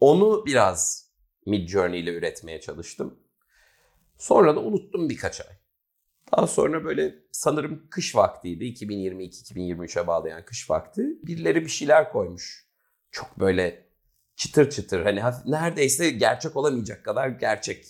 Onu 0.00 0.46
biraz 0.46 1.08
Mid 1.46 1.68
Journey 1.68 2.00
ile 2.00 2.14
üretmeye 2.14 2.60
çalıştım. 2.60 3.18
Sonra 4.18 4.56
da 4.56 4.60
unuttum 4.60 5.08
birkaç 5.08 5.40
ay. 5.40 5.56
Daha 6.32 6.46
sonra 6.46 6.84
böyle 6.84 7.14
sanırım 7.32 7.88
kış 7.90 8.16
vaktiydi. 8.16 8.64
2022-2023'e 8.64 10.06
bağlayan 10.06 10.44
kış 10.44 10.70
vakti. 10.70 11.02
Birileri 11.22 11.62
bir 11.62 11.68
şeyler 11.70 12.12
koymuş. 12.12 12.68
Çok 13.10 13.40
böyle 13.40 13.88
çıtır 14.36 14.70
çıtır 14.70 15.00
hani 15.00 15.22
neredeyse 15.46 16.10
gerçek 16.10 16.56
olamayacak 16.56 17.04
kadar 17.04 17.28
gerçek. 17.28 17.86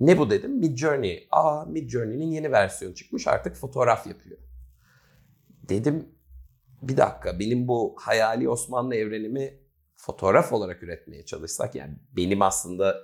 Ne 0.00 0.18
bu 0.18 0.30
dedim? 0.30 0.50
Mid 0.52 0.76
Journey. 0.76 1.28
Aa 1.30 1.64
Mid 1.64 1.90
Journey'nin 1.90 2.30
yeni 2.30 2.52
versiyonu 2.52 2.94
çıkmış 2.94 3.26
artık 3.26 3.56
fotoğraf 3.56 4.06
yapıyor. 4.06 4.38
dedim 5.68 6.08
bir 6.82 6.96
dakika 6.96 7.38
benim 7.38 7.68
bu 7.68 7.96
hayali 7.98 8.48
Osmanlı 8.48 8.94
evrenimi 8.94 9.60
fotoğraf 9.96 10.52
olarak 10.52 10.82
üretmeye 10.82 11.24
çalışsak 11.24 11.74
yani 11.74 11.94
benim 12.16 12.42
aslında 12.42 12.96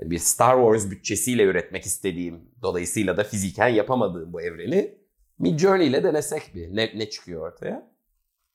bir 0.00 0.18
Star 0.18 0.56
Wars 0.56 0.90
bütçesiyle 0.90 1.42
üretmek 1.42 1.84
istediğim 1.84 2.50
dolayısıyla 2.62 3.16
da 3.16 3.24
fiziken 3.24 3.68
yapamadığım 3.68 4.32
bu 4.32 4.42
evreni 4.42 4.98
Midjourney 5.38 5.88
ile 5.88 6.02
denesek 6.02 6.42
bir 6.54 6.76
ne, 6.76 6.98
ne 6.98 7.10
çıkıyor 7.10 7.52
ortaya? 7.52 7.94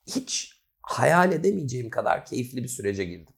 Hiç 0.06 0.60
hayal 0.82 1.32
edemeyeceğim 1.32 1.90
kadar 1.90 2.24
keyifli 2.24 2.62
bir 2.62 2.68
sürece 2.68 3.04
girdim. 3.04 3.34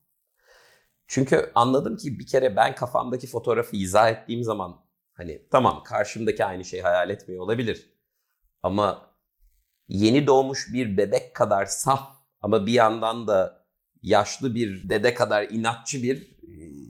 Çünkü 1.07 1.53
anladım 1.55 1.97
ki 1.97 2.19
bir 2.19 2.27
kere 2.27 2.57
ben 2.57 2.75
kafamdaki 2.75 3.27
fotoğrafı 3.27 3.77
izah 3.77 4.11
ettiğim 4.11 4.43
zaman 4.43 4.85
hani 5.13 5.49
tamam 5.51 5.83
karşımdaki 5.83 6.45
aynı 6.45 6.65
şeyi 6.65 6.83
hayal 6.83 7.11
etmiyor 7.11 7.43
olabilir. 7.43 7.93
Ama 8.63 9.17
yeni 9.89 10.27
doğmuş 10.27 10.69
bir 10.73 10.97
bebek 10.97 11.35
kadar 11.35 11.67
saf 11.67 12.17
ama 12.41 12.67
bir 12.67 12.73
yandan 12.73 13.27
da 13.27 13.67
yaşlı 14.03 14.55
bir 14.55 14.89
dede 14.89 15.15
kadar 15.15 15.49
inatçı 15.51 16.03
bir 16.03 16.37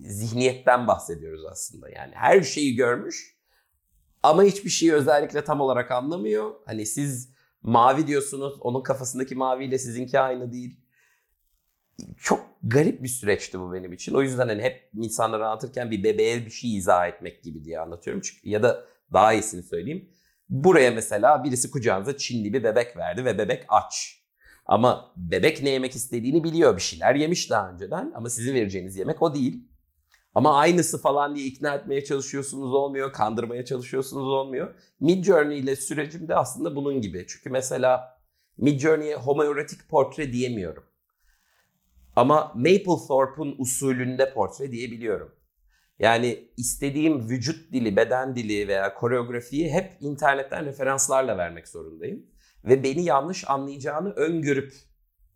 zihniyetten 0.07 0.87
bahsediyoruz 0.87 1.45
aslında. 1.45 1.89
Yani 1.91 2.13
her 2.15 2.43
şeyi 2.43 2.75
görmüş 2.77 3.37
ama 4.23 4.43
hiçbir 4.43 4.71
şeyi 4.71 4.93
özellikle 4.93 5.45
tam 5.45 5.61
olarak 5.61 5.91
anlamıyor. 5.91 6.55
Hani 6.67 6.87
siz 6.87 7.33
mavi 7.63 8.07
diyorsunuz, 8.07 8.55
onun 8.61 8.83
kafasındaki 8.83 9.35
maviyle 9.35 9.79
sizinki 9.79 10.21
aynı 10.21 10.53
değil. 10.53 10.81
Çok 12.19 12.47
garip 12.63 13.03
bir 13.03 13.09
süreçti 13.09 13.61
bu 13.61 13.73
benim 13.73 13.93
için. 13.93 14.15
O 14.15 14.23
yüzden 14.23 14.49
hani 14.49 14.63
hep 14.63 14.91
insanlara 14.95 15.49
anlatırken 15.49 15.91
bir 15.91 16.05
bebeğe 16.05 16.47
bir 16.47 16.51
şey 16.51 16.77
izah 16.77 17.09
etmek 17.09 17.43
gibi 17.43 17.65
diye 17.65 17.81
anlatıyorum. 17.81 18.23
Çünkü 18.25 18.49
ya 18.49 18.63
da 18.63 18.85
daha 19.13 19.33
iyisini 19.33 19.63
söyleyeyim. 19.63 20.09
Buraya 20.49 20.91
mesela 20.91 21.45
birisi 21.45 21.71
kucağınıza 21.71 22.17
Çinli 22.17 22.53
bir 22.53 22.65
bebek 22.65 22.97
verdi 22.97 23.25
ve 23.25 23.39
bebek 23.39 23.65
aç. 23.69 24.23
Ama 24.67 25.13
bebek 25.17 25.63
ne 25.63 25.71
yemek 25.71 25.97
istediğini 25.97 26.45
biliyor. 26.45 26.77
Bir 26.77 26.83
şeyler 26.83 27.15
yemiş 27.15 27.51
daha 27.51 27.71
önceden 27.71 28.13
ama 28.15 28.31
sizin 28.31 28.55
vereceğiniz 28.55 28.97
yemek 28.97 29.23
o 29.23 29.35
değil. 29.35 29.69
Ama 30.35 30.59
aynısı 30.59 31.03
falan 31.03 31.37
diye 31.37 31.47
ikna 31.47 31.75
etmeye 31.75 32.05
çalışıyorsunuz 32.05 32.75
olmuyor, 32.75 33.13
kandırmaya 33.13 33.65
çalışıyorsunuz 33.65 34.29
olmuyor. 34.29 34.75
Midjourney 35.01 35.59
ile 35.59 35.77
sürecim 35.77 36.29
de 36.29 36.35
aslında 36.35 36.77
bunun 36.77 37.01
gibi. 37.01 37.27
Çünkü 37.29 37.51
mesela 37.51 38.19
Midjourney'e 38.59 39.15
homoerotik 39.15 39.89
portre 39.89 40.33
diyemiyorum. 40.33 40.85
Ama 42.17 42.53
Mapplethorpe'un 42.55 43.55
usulünde 43.59 44.33
portre 44.33 44.73
diyebiliyorum. 44.73 45.35
Yani 45.99 46.49
istediğim 46.57 47.29
vücut 47.29 47.73
dili, 47.73 47.97
beden 47.97 48.37
dili 48.37 48.69
veya 48.69 48.95
koreografiyi 48.95 49.73
hep 49.73 49.97
internetten 50.01 50.65
referanslarla 50.65 51.39
vermek 51.39 51.69
zorundayım. 51.69 52.27
Ve 52.65 52.83
beni 52.83 53.05
yanlış 53.05 53.51
anlayacağını 53.51 54.11
öngörüp 54.11 54.75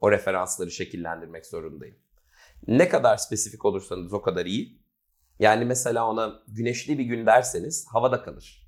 o 0.01 0.11
referansları 0.11 0.71
şekillendirmek 0.71 1.47
zorundayım. 1.47 1.97
Ne 2.69 2.89
kadar 2.89 3.17
spesifik 3.17 3.65
olursanız 3.65 4.13
o 4.13 4.23
kadar 4.23 4.47
iyi. 4.47 4.79
Yani 5.39 5.65
mesela 5.65 6.09
ona 6.09 6.43
güneşli 6.49 6.99
bir 6.99 7.05
gün 7.05 7.27
derseniz 7.27 7.87
havada 7.93 8.23
kalır. 8.23 8.67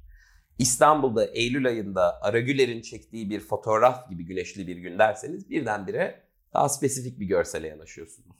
İstanbul'da 0.58 1.26
Eylül 1.26 1.66
ayında 1.66 2.22
Aragüler'in 2.22 2.82
çektiği 2.82 3.30
bir 3.30 3.40
fotoğraf 3.40 4.10
gibi 4.10 4.24
güneşli 4.24 4.66
bir 4.66 4.76
gün 4.76 4.98
derseniz 4.98 5.50
birdenbire 5.50 6.27
daha 6.58 6.68
spesifik 6.68 7.20
bir 7.20 7.26
görsele 7.26 7.68
yanaşıyorsunuz. 7.68 8.36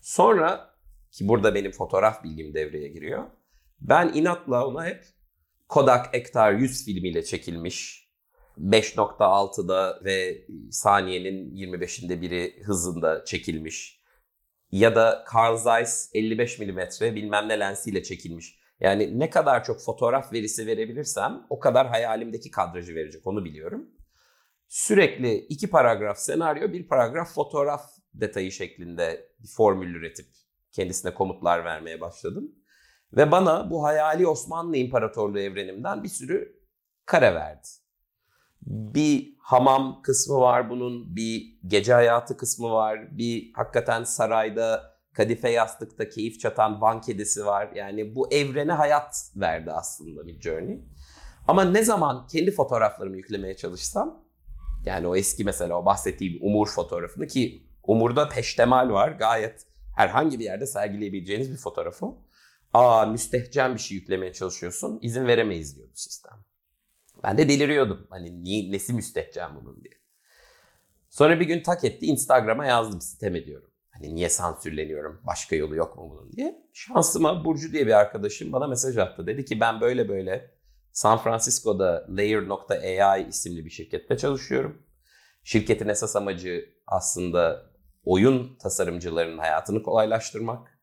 Sonra 0.00 0.74
ki 1.12 1.28
burada 1.28 1.54
benim 1.54 1.72
fotoğraf 1.72 2.24
bilgim 2.24 2.54
devreye 2.54 2.88
giriyor. 2.88 3.24
Ben 3.80 4.12
inatla 4.14 4.66
ona 4.66 4.86
hep 4.86 5.04
Kodak 5.68 6.14
Ektar 6.14 6.52
100 6.52 6.84
filmiyle 6.84 7.24
çekilmiş 7.24 8.08
5.6'da 8.58 10.00
ve 10.04 10.46
saniyenin 10.70 11.56
25'inde 11.56 12.20
biri 12.20 12.62
hızında 12.64 13.24
çekilmiş 13.24 14.02
ya 14.72 14.96
da 14.96 15.24
Carl 15.34 15.56
Zeiss 15.56 16.10
55 16.14 16.58
mm 16.58 16.80
bilmem 17.00 17.48
ne 17.48 17.60
lensiyle 17.60 18.02
çekilmiş. 18.02 18.58
Yani 18.80 19.18
ne 19.18 19.30
kadar 19.30 19.64
çok 19.64 19.80
fotoğraf 19.80 20.32
verisi 20.32 20.66
verebilirsem 20.66 21.46
o 21.50 21.60
kadar 21.60 21.88
hayalimdeki 21.88 22.50
kadrajı 22.50 22.94
verecek 22.94 23.26
onu 23.26 23.44
biliyorum. 23.44 23.90
Sürekli 24.72 25.34
iki 25.34 25.70
paragraf 25.70 26.18
senaryo, 26.18 26.72
bir 26.72 26.88
paragraf 26.88 27.34
fotoğraf 27.34 27.90
detayı 28.14 28.52
şeklinde 28.52 29.28
bir 29.42 29.48
formül 29.48 29.94
üretip 29.94 30.26
kendisine 30.72 31.14
komutlar 31.14 31.64
vermeye 31.64 32.00
başladım. 32.00 32.52
Ve 33.12 33.30
bana 33.30 33.70
bu 33.70 33.84
hayali 33.84 34.26
Osmanlı 34.26 34.76
İmparatorluğu 34.76 35.40
evrenimden 35.40 36.02
bir 36.02 36.08
sürü 36.08 36.60
kare 37.06 37.34
verdi. 37.34 37.68
Bir 38.66 39.36
hamam 39.38 40.02
kısmı 40.02 40.40
var 40.40 40.70
bunun, 40.70 41.16
bir 41.16 41.58
gece 41.66 41.92
hayatı 41.92 42.36
kısmı 42.36 42.70
var, 42.70 43.18
bir 43.18 43.52
hakikaten 43.54 44.04
sarayda 44.04 44.96
kadife 45.12 45.50
yastıkta 45.50 46.08
keyif 46.08 46.40
çatan 46.40 46.80
van 46.80 47.00
kedisi 47.00 47.46
var. 47.46 47.70
Yani 47.74 48.14
bu 48.14 48.32
evrene 48.32 48.72
hayat 48.72 49.32
verdi 49.36 49.72
aslında 49.72 50.26
bir 50.26 50.40
journey. 50.40 50.80
Ama 51.48 51.64
ne 51.64 51.84
zaman 51.84 52.26
kendi 52.26 52.50
fotoğraflarımı 52.50 53.16
yüklemeye 53.16 53.56
çalışsam, 53.56 54.22
yani 54.84 55.06
o 55.06 55.16
eski 55.16 55.44
mesela 55.44 55.78
o 55.78 55.84
bahsettiğim 55.84 56.38
Umur 56.42 56.68
fotoğrafını 56.68 57.26
ki 57.26 57.66
Umur'da 57.82 58.28
peştemal 58.28 58.90
var 58.90 59.08
gayet 59.08 59.66
herhangi 59.96 60.38
bir 60.38 60.44
yerde 60.44 60.66
sergileyebileceğiniz 60.66 61.52
bir 61.52 61.56
fotoğrafı. 61.56 62.06
Aa 62.72 63.06
müstehcen 63.06 63.74
bir 63.74 63.80
şey 63.80 63.96
yüklemeye 63.96 64.32
çalışıyorsun, 64.32 64.98
izin 65.02 65.26
veremeyiz 65.26 65.76
diyordu 65.76 65.92
sistem. 65.94 66.44
Ben 67.22 67.38
de 67.38 67.48
deliriyordum. 67.48 68.06
Hani 68.10 68.44
niye, 68.44 68.72
nesi 68.72 68.92
müstehcen 68.92 69.56
bunun 69.56 69.82
diye. 69.82 69.94
Sonra 71.10 71.40
bir 71.40 71.46
gün 71.46 71.62
tak 71.62 71.84
etti 71.84 72.06
Instagram'a 72.06 72.66
yazdım 72.66 73.00
sitem 73.00 73.36
ediyorum. 73.36 73.70
Hani 73.90 74.14
niye 74.14 74.28
sansürleniyorum? 74.28 75.20
Başka 75.26 75.56
yolu 75.56 75.76
yok 75.76 75.96
mu 75.96 76.10
bunun 76.10 76.32
diye. 76.32 76.62
Şansıma 76.72 77.44
Burcu 77.44 77.72
diye 77.72 77.86
bir 77.86 77.92
arkadaşım 77.92 78.52
bana 78.52 78.66
mesaj 78.66 78.98
attı. 78.98 79.26
Dedi 79.26 79.44
ki 79.44 79.60
ben 79.60 79.80
böyle 79.80 80.08
böyle 80.08 80.50
San 80.92 81.18
Francisco'da 81.18 82.06
Layer.ai 82.08 83.28
isimli 83.28 83.64
bir 83.64 83.70
şirkette 83.70 84.16
çalışıyorum. 84.16 84.82
Şirketin 85.44 85.88
esas 85.88 86.16
amacı 86.16 86.64
aslında 86.86 87.72
oyun 88.04 88.58
tasarımcılarının 88.58 89.38
hayatını 89.38 89.82
kolaylaştırmak. 89.82 90.78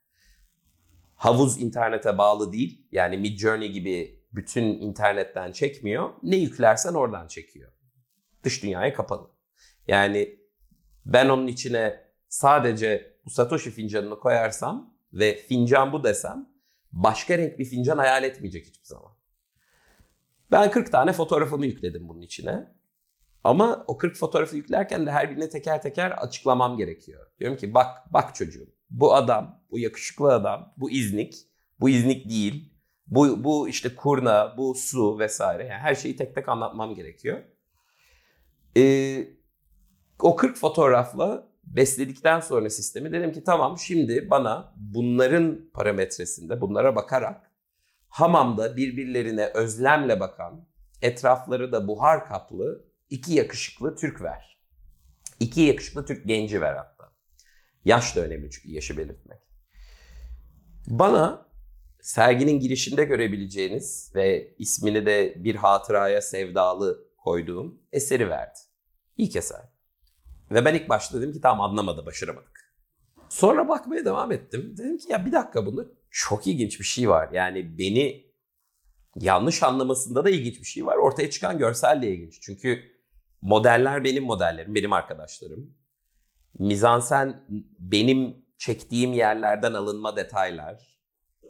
Havuz 1.16 1.62
internete 1.62 2.18
bağlı 2.18 2.54
değil. 2.54 2.88
Yani 2.92 3.18
Midjourney 3.18 3.72
gibi 3.72 4.24
bütün 4.34 4.64
internetten 4.64 5.52
çekmiyor. 5.52 6.10
Ne 6.24 6.36
yüklersen 6.36 6.94
oradan 6.94 7.28
çekiyor. 7.28 7.72
Dış 8.44 8.64
dünyaya 8.64 8.94
kapalı. 8.94 9.32
Yani 9.88 10.40
ben 11.06 11.30
onun 11.30 11.48
içine 11.48 12.04
sadece 12.28 13.20
bu 13.26 13.30
Satoshi 13.30 13.72
fincanını 13.72 14.20
koyarsam 14.20 14.94
ve 15.14 15.36
fincan 15.36 15.94
bu 15.94 16.04
desem 16.04 16.50
başka 16.92 17.38
renk 17.38 17.60
bir 17.60 17.66
fincan 17.66 17.98
hayal 17.98 18.24
etmeyecek 18.24 18.66
hiçbir 18.66 18.86
zaman. 18.86 19.19
Ben 20.52 20.72
40 20.72 20.92
tane 20.92 21.14
fotoğrafımı 21.14 21.66
yükledim 21.66 22.10
bunun 22.10 22.22
içine. 22.22 22.68
Ama 23.44 23.84
o 23.88 23.98
40 23.98 24.16
fotoğrafı 24.16 24.56
yüklerken 24.56 25.06
de 25.06 25.12
her 25.12 25.32
birine 25.32 25.50
teker 25.50 25.82
teker 25.82 26.12
açıklamam 26.12 26.78
gerekiyor. 26.78 27.28
Diyorum 27.40 27.58
ki 27.58 27.74
bak 27.74 28.14
bak 28.14 28.36
çocuğum 28.36 28.68
bu 28.90 29.16
adam, 29.16 29.64
bu 29.72 29.80
yakışıklı 29.80 30.34
adam, 30.34 30.74
bu 30.78 30.92
iznik, 30.92 31.36
bu 31.80 31.90
iznik 31.90 32.30
değil. 32.30 32.74
Bu, 33.08 33.44
bu 33.44 33.70
işte 33.70 33.96
kurna, 33.96 34.58
bu 34.58 34.76
su 34.76 35.20
vesaire. 35.20 35.66
Yani 35.66 35.80
her 35.80 35.96
şeyi 35.96 36.16
tek 36.16 36.36
tek 36.36 36.50
anlatmam 36.50 36.96
gerekiyor. 36.96 37.44
Ee, 38.78 39.28
o 40.20 40.36
40 40.36 40.58
fotoğrafla 40.58 41.50
besledikten 41.64 42.40
sonra 42.40 42.70
sistemi 42.70 43.12
dedim 43.12 43.32
ki 43.32 43.44
tamam 43.44 43.78
şimdi 43.78 44.30
bana 44.30 44.74
bunların 44.78 45.70
parametresinde 45.74 46.62
bunlara 46.62 46.96
bakarak 46.96 47.49
hamamda 48.10 48.78
birbirlerine 48.78 49.46
özlemle 49.46 50.20
bakan 50.20 50.68
etrafları 51.02 51.72
da 51.72 51.88
buhar 51.88 52.26
kaplı 52.26 52.86
iki 53.10 53.34
yakışıklı 53.34 53.96
Türk 53.96 54.22
ver. 54.22 54.60
İki 55.40 55.62
yakışıklı 55.62 56.06
Türk 56.06 56.26
genci 56.26 56.62
ver 56.62 56.76
hatta. 56.76 57.14
Yaş 57.86 58.16
da 58.16 58.22
önemli 58.22 58.52
çünkü 58.52 58.72
yaşı 58.72 58.98
belirtmek. 58.98 59.40
Bana 60.88 61.50
serginin 62.02 62.60
girişinde 62.60 63.04
görebileceğiniz 63.04 64.12
ve 64.16 64.56
ismini 64.58 65.06
de 65.06 65.34
bir 65.38 65.56
hatıraya 65.56 66.22
sevdalı 66.22 67.08
koyduğum 67.18 67.82
eseri 67.92 68.30
verdi. 68.30 68.60
İlk 69.18 69.36
eser. 69.36 69.62
Ve 70.52 70.66
ben 70.66 70.76
ilk 70.76 70.90
başta 70.90 71.18
dedim 71.18 71.34
ki 71.34 71.42
tamam 71.42 71.70
anlamadı, 71.70 72.06
başaramadık. 72.06 72.76
Sonra 73.30 73.68
bakmaya 73.70 74.06
devam 74.06 74.32
ettim. 74.32 74.76
Dedim 74.78 74.98
ki 74.98 75.12
ya 75.12 75.26
bir 75.26 75.32
dakika 75.32 75.66
bunda 75.66 75.86
çok 76.12 76.48
ilginç 76.48 76.80
bir 76.80 76.86
şey 76.86 77.10
var. 77.10 77.30
Yani 77.34 77.78
beni 77.78 78.30
yanlış 79.16 79.64
anlamasında 79.64 80.26
da 80.26 80.30
ilginç 80.30 80.60
bir 80.60 80.66
şey 80.66 80.86
var. 80.86 80.98
Ortaya 80.98 81.30
çıkan 81.30 81.58
görsel 81.58 82.02
de 82.02 82.12
ilginç. 82.12 82.42
Çünkü 82.42 82.84
modeller 83.42 84.04
benim 84.04 84.24
modellerim, 84.24 84.76
benim 84.76 84.94
arkadaşlarım. 84.94 85.74
Mizansen 86.60 87.44
benim 87.80 88.46
çektiğim 88.58 89.14
yerlerden 89.14 89.74
alınma 89.74 90.16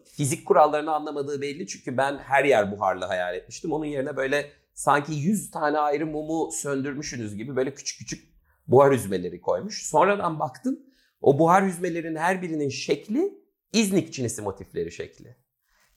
fizik 0.06 0.46
kurallarını 0.46 0.94
anlamadığı 0.94 1.42
belli 1.42 1.68
çünkü 1.68 1.98
ben 1.98 2.18
her 2.18 2.46
yer 2.46 2.72
buharlı 2.72 3.06
hayal 3.06 3.36
etmiştim. 3.36 3.72
Onun 3.72 3.86
yerine 3.86 4.18
böyle 4.18 4.52
sanki 4.74 5.14
100 5.14 5.52
tane 5.52 5.78
ayrı 5.78 6.06
mumu 6.06 6.52
söndürmüşsünüz 6.52 7.36
gibi 7.36 7.56
böyle 7.56 7.74
küçük 7.74 8.00
küçük 8.00 8.30
buhar 8.68 8.94
hüzmeleri 8.94 9.42
koymuş. 9.42 9.88
Sonradan 9.88 10.40
baktım 10.40 10.80
o 11.22 11.40
buhar 11.40 11.66
hüzmelerin 11.66 12.16
her 12.16 12.42
birinin 12.42 12.70
şekli 12.70 13.34
İznik 13.74 14.14
çinisi 14.14 14.42
motifleri 14.42 14.92
şekli. 14.92 15.38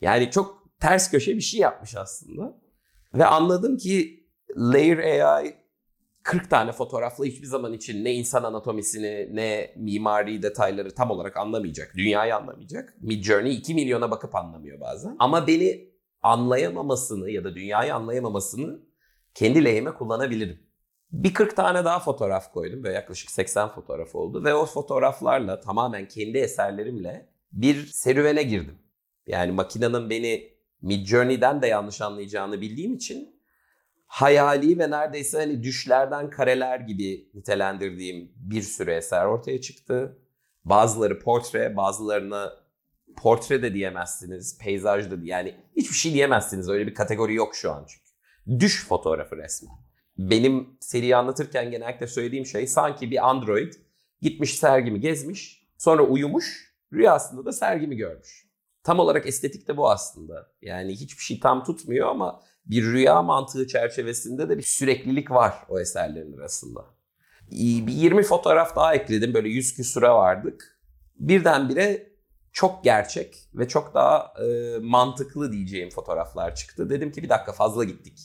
Yani 0.01 0.31
çok 0.31 0.79
ters 0.81 1.11
köşe 1.11 1.37
bir 1.37 1.41
şey 1.41 1.61
yapmış 1.61 1.97
aslında. 1.97 2.61
Ve 3.15 3.27
anladım 3.27 3.77
ki 3.77 4.27
Layer 4.57 4.99
AI 4.99 5.63
40 6.23 6.51
tane 6.51 6.73
fotoğrafla 6.73 7.25
hiçbir 7.25 7.47
zaman 7.47 7.73
için 7.73 8.05
ne 8.05 8.13
insan 8.13 8.43
anatomisini 8.43 9.37
ne 9.37 9.75
mimari 9.77 10.43
detayları 10.43 10.95
tam 10.95 11.11
olarak 11.11 11.37
anlamayacak. 11.37 11.93
Dünyayı 11.97 12.37
anlamayacak. 12.37 12.95
Midjourney 13.01 13.55
2 13.55 13.75
milyona 13.75 14.11
bakıp 14.11 14.35
anlamıyor 14.35 14.81
bazen. 14.81 15.17
Ama 15.19 15.47
beni 15.47 15.93
anlayamamasını 16.23 17.31
ya 17.31 17.45
da 17.45 17.55
dünyayı 17.55 17.95
anlayamamasını 17.95 18.81
kendi 19.35 19.65
lehime 19.65 19.95
kullanabilirim. 19.95 20.61
Bir 21.13 21.35
40 21.35 21.57
tane 21.57 21.85
daha 21.85 22.01
fotoğraf 22.01 22.53
koydum 22.53 22.85
ve 22.85 22.93
yaklaşık 22.93 23.31
80 23.31 23.69
fotoğraf 23.69 24.15
oldu 24.15 24.45
ve 24.45 24.55
o 24.55 24.67
fotoğraflarla 24.67 25.61
tamamen 25.61 26.09
kendi 26.09 26.39
eserlerimle 26.39 27.32
bir 27.53 27.87
serüvene 27.87 28.43
girdim. 28.43 28.79
Yani 29.27 29.53
makinenin 29.53 30.11
beni 30.11 30.53
Midjourney'den 30.83 31.63
de 31.63 31.67
yanlış 31.67 32.01
anlayacağını 32.01 32.61
bildiğim 32.61 32.95
için 32.95 33.43
hayali 34.07 34.79
ve 34.79 34.91
neredeyse 34.91 35.39
hani 35.39 35.63
düşlerden 35.63 36.31
kareler 36.31 36.81
gibi 36.81 37.31
nitelendirdiğim 37.35 38.33
bir 38.37 38.63
sürü 38.63 38.91
eser 38.91 39.25
ortaya 39.25 39.61
çıktı. 39.61 40.19
Bazıları 40.65 41.19
portre, 41.19 41.77
bazılarına 41.77 42.53
portre 43.17 43.63
de 43.63 43.75
diyemezsiniz, 43.75 44.59
peyzaj 44.59 45.11
da 45.11 45.15
yani 45.23 45.55
hiçbir 45.77 45.95
şey 45.95 46.15
diyemezsiniz. 46.15 46.69
Öyle 46.69 46.87
bir 46.87 46.95
kategori 46.95 47.35
yok 47.35 47.55
şu 47.55 47.73
an 47.73 47.87
çünkü. 47.89 48.61
Düş 48.61 48.87
fotoğrafı 48.87 49.37
resmen. 49.37 49.75
Benim 50.19 50.77
seriyi 50.81 51.17
anlatırken 51.17 51.71
genellikle 51.71 52.07
söylediğim 52.07 52.47
şey 52.47 52.67
sanki 52.67 53.11
bir 53.11 53.29
android 53.29 53.73
gitmiş 54.23 54.55
sergimi 54.55 55.01
gezmiş, 55.01 55.67
sonra 55.79 56.03
uyumuş, 56.03 56.72
rüyasında 56.93 57.45
da 57.45 57.53
sergimi 57.53 57.97
görmüş. 57.97 58.47
Tam 58.85 58.99
olarak 58.99 59.27
estetik 59.27 59.69
de 59.69 59.77
bu 59.77 59.91
aslında. 59.91 60.51
Yani 60.63 60.93
hiçbir 60.93 61.23
şey 61.23 61.41
tam 61.41 61.65
tutmuyor 61.65 62.09
ama 62.09 62.41
bir 62.67 62.85
rüya 62.85 63.23
mantığı 63.23 63.67
çerçevesinde 63.67 64.49
de 64.49 64.59
bir 64.59 64.63
süreklilik 64.63 65.31
var 65.31 65.55
o 65.69 65.81
eserlerin 65.81 66.39
arasında. 66.39 66.85
Bir 67.51 67.93
20 67.93 68.23
fotoğraf 68.23 68.77
daha 68.77 68.95
ekledim. 68.95 69.35
Böyle 69.35 69.49
100 69.49 69.75
küsura 69.75 70.15
vardık. 70.15 70.81
Birdenbire 71.19 72.13
çok 72.53 72.85
gerçek 72.85 73.49
ve 73.55 73.69
çok 73.69 73.95
daha 73.95 74.35
e, 74.45 74.79
mantıklı 74.79 75.53
diyeceğim 75.53 75.91
fotoğraflar 75.91 76.55
çıktı. 76.55 76.91
Dedim 76.91 77.13
ki 77.13 77.23
bir 77.23 77.29
dakika 77.29 77.53
fazla 77.53 77.85
gittik. 77.85 78.19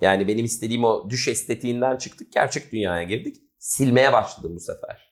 Yani 0.00 0.28
benim 0.28 0.44
istediğim 0.44 0.84
o 0.84 1.10
düş 1.10 1.28
estetiğinden 1.28 1.96
çıktık. 1.96 2.32
Gerçek 2.32 2.72
dünyaya 2.72 3.02
girdik. 3.02 3.36
Silmeye 3.58 4.12
başladım 4.12 4.52
bu 4.56 4.60
sefer. 4.60 5.09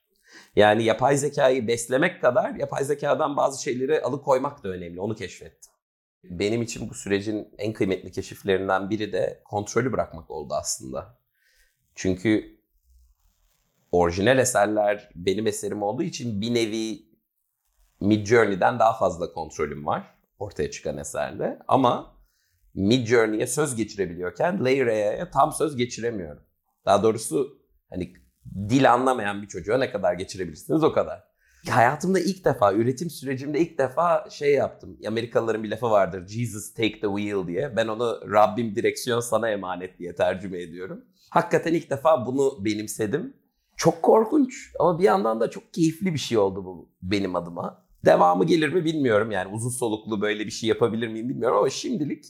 Yani 0.58 0.84
yapay 0.84 1.16
zekayı 1.16 1.66
beslemek 1.66 2.20
kadar 2.20 2.54
yapay 2.54 2.84
zekadan 2.84 3.36
bazı 3.36 3.62
şeyleri 3.62 4.02
alıkoymak 4.02 4.64
da 4.64 4.68
önemli. 4.68 5.00
Onu 5.00 5.14
keşfettim. 5.14 5.72
Benim 6.24 6.62
için 6.62 6.90
bu 6.90 6.94
sürecin 6.94 7.54
en 7.58 7.72
kıymetli 7.72 8.12
keşiflerinden 8.12 8.90
biri 8.90 9.12
de 9.12 9.42
kontrolü 9.44 9.92
bırakmak 9.92 10.30
oldu 10.30 10.54
aslında. 10.54 11.18
Çünkü 11.94 12.60
orijinal 13.92 14.38
eserler 14.38 15.10
benim 15.14 15.46
eserim 15.46 15.82
olduğu 15.82 16.02
için 16.02 16.40
bir 16.40 16.54
nevi 16.54 17.08
Midjourney'den 18.00 18.78
daha 18.78 18.98
fazla 18.98 19.32
kontrolüm 19.32 19.86
var 19.86 20.14
ortaya 20.38 20.70
çıkan 20.70 20.98
eserde. 20.98 21.58
Ama 21.68 22.16
Midjourney'e 22.74 23.46
söz 23.46 23.76
geçirebiliyorken 23.76 24.64
Layer 24.64 24.86
AI'ye 24.86 25.30
tam 25.32 25.52
söz 25.52 25.76
geçiremiyorum. 25.76 26.42
Daha 26.84 27.02
doğrusu 27.02 27.58
hani 27.90 28.27
dil 28.68 28.92
anlamayan 28.92 29.42
bir 29.42 29.46
çocuğa 29.46 29.78
ne 29.78 29.90
kadar 29.90 30.14
geçirebilirsiniz 30.14 30.84
o 30.84 30.92
kadar. 30.92 31.28
Hayatımda 31.70 32.20
ilk 32.20 32.44
defa, 32.44 32.72
üretim 32.72 33.10
sürecimde 33.10 33.60
ilk 33.60 33.78
defa 33.78 34.26
şey 34.30 34.54
yaptım. 34.54 34.98
Amerikalıların 35.06 35.62
bir 35.62 35.70
lafı 35.70 35.90
vardır. 35.90 36.26
Jesus 36.26 36.74
take 36.74 37.00
the 37.00 37.06
wheel 37.06 37.46
diye. 37.46 37.76
Ben 37.76 37.88
onu 37.88 38.20
Rabbim 38.32 38.74
direksiyon 38.74 39.20
sana 39.20 39.50
emanet 39.50 39.98
diye 39.98 40.14
tercüme 40.14 40.62
ediyorum. 40.62 41.04
Hakikaten 41.30 41.74
ilk 41.74 41.90
defa 41.90 42.26
bunu 42.26 42.64
benimsedim. 42.64 43.34
Çok 43.76 44.02
korkunç 44.02 44.72
ama 44.80 44.98
bir 44.98 45.04
yandan 45.04 45.40
da 45.40 45.50
çok 45.50 45.74
keyifli 45.74 46.14
bir 46.14 46.18
şey 46.18 46.38
oldu 46.38 46.64
bu 46.64 46.92
benim 47.02 47.36
adıma. 47.36 47.84
Devamı 48.04 48.44
gelir 48.44 48.72
mi 48.72 48.84
bilmiyorum 48.84 49.30
yani 49.30 49.54
uzun 49.54 49.70
soluklu 49.70 50.20
böyle 50.20 50.46
bir 50.46 50.50
şey 50.50 50.68
yapabilir 50.68 51.08
miyim 51.08 51.28
bilmiyorum 51.28 51.58
ama 51.58 51.70
şimdilik 51.70 52.24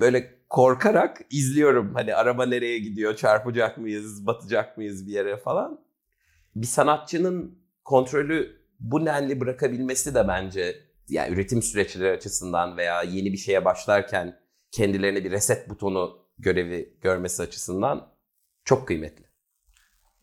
böyle 0.00 0.34
korkarak 0.48 1.20
izliyorum. 1.30 1.94
Hani 1.94 2.14
araba 2.14 2.46
nereye 2.46 2.78
gidiyor, 2.78 3.16
çarpacak 3.16 3.78
mıyız, 3.78 4.26
batacak 4.26 4.76
mıyız 4.76 5.06
bir 5.06 5.12
yere 5.12 5.36
falan. 5.36 5.80
Bir 6.56 6.66
sanatçının 6.66 7.58
kontrolü 7.84 8.64
bu 8.80 9.06
denli 9.06 9.40
bırakabilmesi 9.40 10.14
de 10.14 10.28
bence 10.28 10.76
yani 11.08 11.34
üretim 11.34 11.62
süreçleri 11.62 12.10
açısından 12.10 12.76
veya 12.76 13.02
yeni 13.02 13.32
bir 13.32 13.38
şeye 13.38 13.64
başlarken 13.64 14.40
kendilerine 14.70 15.24
bir 15.24 15.30
reset 15.30 15.68
butonu 15.68 16.18
görevi 16.38 16.98
görmesi 17.00 17.42
açısından 17.42 18.12
çok 18.64 18.86
kıymetli. 18.86 19.24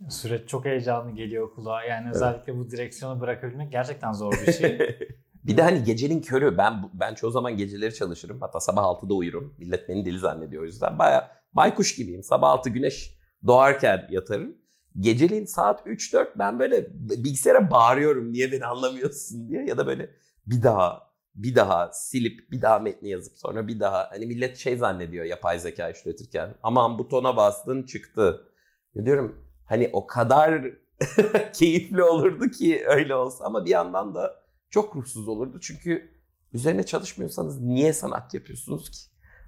Süreç 0.10 0.50
çok 0.50 0.66
heyecanlı 0.66 1.12
geliyor 1.12 1.54
kulağa. 1.54 1.84
Yani 1.84 2.04
evet. 2.06 2.16
özellikle 2.16 2.58
bu 2.58 2.72
direksiyonu 2.72 3.22
bırakabilmek 3.22 3.72
gerçekten 3.72 4.14
zor 4.14 4.34
bir 4.48 4.54
şey. 4.54 4.80
bir 5.44 5.58
de 5.58 5.62
hani 5.62 5.84
gecenin 5.84 6.22
körü 6.22 6.58
ben 6.58 6.90
ben 6.94 7.14
çoğu 7.14 7.32
zaman 7.32 7.58
geceleri 7.58 7.94
çalışırım. 7.94 8.42
Hatta 8.42 8.60
sabah 8.60 8.84
6'da 8.84 9.14
uyurum. 9.14 9.56
Millet 9.58 9.90
beni 9.90 10.06
deli 10.06 10.20
zannediyor 10.20 10.64
o 10.64 10.66
yüzden. 10.66 11.00
Baya 11.00 11.32
baykuş 11.54 11.96
gibiyim. 11.96 12.24
Sabah 12.24 12.50
6 12.50 12.70
güneş 12.70 13.18
doğarken 13.48 14.08
yatarım. 14.10 14.58
Geceliğin 15.00 15.46
saat 15.46 15.88
3-4 15.88 16.28
ben 16.36 16.60
böyle 16.60 16.88
bilgisayara 16.94 17.72
bağırıyorum 17.72 18.34
niye 18.34 18.52
beni 18.52 18.66
anlamıyorsun 18.66 19.48
diye 19.50 19.66
ya 19.66 19.78
da 19.78 19.88
böyle 19.88 20.10
bir 20.48 20.64
daha 20.64 21.12
bir 21.36 21.56
daha 21.56 21.92
silip 21.94 22.52
bir 22.52 22.62
daha 22.62 22.80
metni 22.80 23.10
yazıp 23.10 23.38
sonra 23.38 23.68
bir 23.68 23.80
daha 23.80 24.12
hani 24.12 24.26
millet 24.26 24.58
şey 24.58 24.78
zannediyor 24.78 25.26
yapay 25.26 25.60
zeka 25.60 25.90
işletirken 25.90 26.56
aman 26.64 27.00
butona 27.00 27.38
bastın 27.38 27.84
çıktı. 27.84 28.48
Ya 28.96 29.06
diyorum 29.06 29.46
hani 29.66 29.90
o 29.94 30.08
kadar 30.08 30.64
keyifli 31.54 32.04
olurdu 32.04 32.50
ki 32.50 32.84
öyle 32.88 33.16
olsa 33.16 33.46
ama 33.46 33.66
bir 33.66 33.70
yandan 33.70 34.16
da 34.16 34.41
çok 34.72 34.96
ruhsuz 34.96 35.28
olurdu 35.28 35.60
çünkü 35.62 36.12
üzerine 36.54 36.84
çalışmıyorsanız 36.84 37.62
niye 37.62 37.94
sanat 37.94 38.34
yapıyorsunuz 38.34 38.90
ki? 38.90 38.98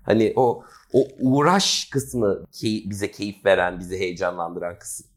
Hani 0.04 0.34
o 0.36 0.64
o 0.94 1.08
uğraş 1.20 1.90
kısmı 1.92 2.46
key, 2.52 2.90
bize 2.90 3.12
keyif 3.12 3.46
veren, 3.46 3.80
bizi 3.80 4.00
heyecanlandıran 4.00 4.80
kısım. 4.80 5.08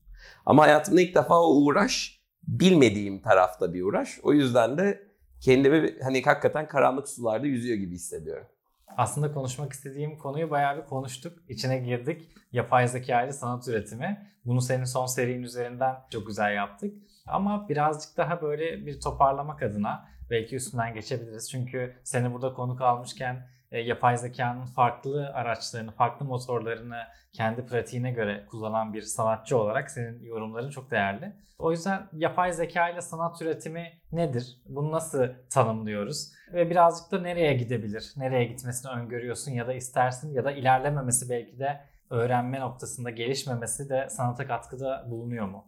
Ama 0.47 0.63
hayatımda 0.63 1.01
ilk 1.01 1.15
defa 1.15 1.41
o 1.41 1.55
uğraş 1.55 2.21
bilmediğim 2.43 3.23
tarafta 3.23 3.75
bir 3.75 3.83
uğraş. 3.83 4.21
O 4.23 4.33
yüzden 4.33 4.79
de 4.79 5.07
kendimi 5.41 5.99
hani 6.03 6.23
hakikaten 6.23 6.69
karanlık 6.69 7.09
sularda 7.09 7.47
yüzüyor 7.47 7.77
gibi 7.77 7.95
hissediyorum. 7.95 8.47
Aslında 8.97 9.33
konuşmak 9.33 9.73
istediğim 9.73 10.19
konuyu 10.19 10.51
bayağı 10.51 10.77
bir 10.77 10.85
konuştuk. 10.85 11.39
İçine 11.49 11.79
girdik. 11.79 12.29
Yapay 12.53 12.89
zeka 12.89 13.23
ile 13.23 13.33
sanat 13.33 13.69
üretimi. 13.69 14.31
Bunu 14.45 14.61
senin 14.61 14.85
son 14.85 15.07
serinin 15.07 15.43
üzerinden 15.43 15.97
çok 16.11 16.27
güzel 16.27 16.55
yaptık. 16.55 16.95
Ama 17.27 17.69
birazcık 17.69 18.17
daha 18.17 18.43
böyle 18.43 18.87
bir 18.87 19.01
toparlamak 19.01 19.63
adına 19.63 20.09
belki 20.31 20.57
üstünden 20.57 20.95
geçebiliriz. 20.95 21.51
Çünkü 21.51 21.97
seni 22.05 22.33
burada 22.33 22.55
konuk 22.55 22.81
almışken 22.81 23.49
e, 23.73 23.81
yapay 23.81 24.17
zekanın 24.17 24.65
farklı 24.65 25.31
araçlarını, 25.35 25.93
farklı 25.93 26.27
motorlarını 26.27 26.99
kendi 27.33 27.67
pratiğine 27.67 28.11
göre 28.11 28.47
kullanan 28.51 28.95
bir 28.95 29.03
sanatçı 29.03 29.59
olarak 29.59 29.91
senin 29.91 30.25
yorumların 30.25 30.71
çok 30.71 30.91
değerli. 30.91 31.33
O 31.59 31.71
yüzden 31.71 32.09
yapay 32.13 32.53
zeka 32.53 32.89
ile 32.89 33.01
sanat 33.01 33.43
üretimi 33.43 33.93
nedir? 34.13 34.57
Bunu 34.69 34.93
nasıl 34.93 35.29
tanımlıyoruz? 35.51 36.33
Ve 36.53 36.71
birazcık 36.71 37.13
da 37.13 37.21
nereye 37.21 37.55
gidebilir? 37.55 38.13
Nereye 38.17 38.45
gitmesini 38.45 38.93
öngörüyorsun 38.93 39.53
ya 39.53 39.67
da 39.67 39.75
istersin 39.75 40.35
ya 40.35 40.45
da 40.45 40.53
ilerlememesi 40.53 41.31
belki 41.31 41.59
de 41.59 41.81
öğrenme 42.11 42.61
noktasında 42.61 43.11
gelişmemesi 43.11 43.89
de 43.89 44.09
sanata 44.11 44.47
katkıda 44.47 45.07
bulunuyor 45.11 45.47
mu? 45.49 45.65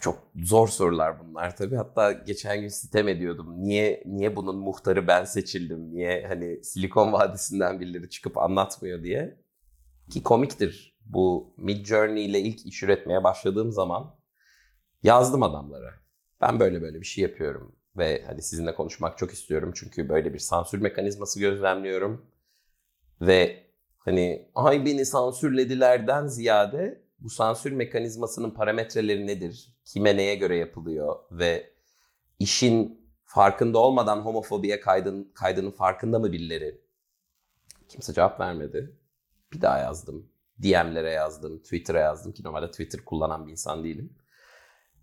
Çok 0.00 0.18
zor 0.36 0.68
sorular 0.68 1.20
bunlar 1.20 1.56
tabii. 1.56 1.76
Hatta 1.76 2.12
geçen 2.12 2.60
gün 2.60 2.68
sitem 2.68 3.08
ediyordum. 3.08 3.62
Niye 3.62 4.02
niye 4.06 4.36
bunun 4.36 4.56
muhtarı 4.56 5.06
ben 5.06 5.24
seçildim? 5.24 5.90
Niye 5.90 6.26
hani 6.28 6.64
Silikon 6.64 7.12
Vadisi'nden 7.12 7.80
birileri 7.80 8.10
çıkıp 8.10 8.38
anlatmıyor 8.38 9.02
diye. 9.02 9.42
Ki 10.10 10.22
komiktir. 10.22 10.98
Bu 11.06 11.54
Mid 11.56 11.86
Journey 11.86 12.26
ile 12.26 12.40
ilk 12.40 12.66
iş 12.66 12.82
üretmeye 12.82 13.24
başladığım 13.24 13.72
zaman 13.72 14.14
yazdım 15.02 15.42
adamlara. 15.42 15.94
Ben 16.40 16.60
böyle 16.60 16.82
böyle 16.82 17.00
bir 17.00 17.06
şey 17.06 17.22
yapıyorum 17.22 17.76
ve 17.96 18.24
hani 18.26 18.42
sizinle 18.42 18.74
konuşmak 18.74 19.18
çok 19.18 19.32
istiyorum 19.32 19.72
çünkü 19.74 20.08
böyle 20.08 20.34
bir 20.34 20.38
sansür 20.38 20.80
mekanizması 20.80 21.40
gözlemliyorum 21.40 22.26
ve 23.20 23.66
hani 23.98 24.48
ay 24.54 24.84
beni 24.84 25.06
sansürledilerden 25.06 26.26
ziyade 26.26 27.02
bu 27.18 27.30
sansür 27.30 27.72
mekanizmasının 27.72 28.50
parametreleri 28.50 29.26
nedir? 29.26 29.71
Kime 29.84 30.16
neye 30.16 30.34
göre 30.34 30.56
yapılıyor? 30.56 31.16
Ve 31.30 31.72
işin 32.38 33.08
farkında 33.24 33.78
olmadan 33.78 34.20
homofobiye 34.20 34.80
kaydın, 34.80 35.32
kaydının 35.34 35.70
farkında 35.70 36.18
mı 36.18 36.32
birileri? 36.32 36.80
Kimse 37.88 38.12
cevap 38.12 38.40
vermedi. 38.40 38.96
Bir 39.52 39.60
daha 39.60 39.78
yazdım. 39.78 40.32
DM'lere 40.62 41.10
yazdım, 41.10 41.58
Twitter'a 41.58 41.98
yazdım 41.98 42.32
ki 42.32 42.42
normalde 42.44 42.70
Twitter 42.70 43.04
kullanan 43.04 43.46
bir 43.46 43.52
insan 43.52 43.84
değilim. 43.84 44.16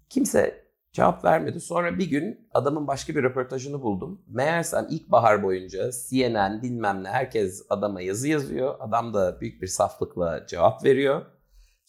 Kimse 0.10 0.70
cevap 0.92 1.26
vermedi. 1.26 1.60
Sonra 1.60 1.98
bir 1.98 2.10
gün 2.10 2.48
adamın 2.54 2.88
başka 2.88 3.16
bir 3.16 3.24
röportajını 3.24 3.82
buldum. 3.82 4.22
Meğersem 4.28 4.88
ilkbahar 4.90 5.44
boyunca 5.44 5.92
CNN 6.10 6.62
bilmem 6.62 7.04
ne 7.04 7.10
herkes 7.10 7.66
adama 7.70 8.02
yazı 8.02 8.28
yazıyor. 8.28 8.76
Adam 8.80 9.14
da 9.14 9.42
büyük 9.42 9.62
bir 9.62 9.68
saflıkla 9.68 10.48
cevap 10.48 10.84
veriyor. 10.84 11.26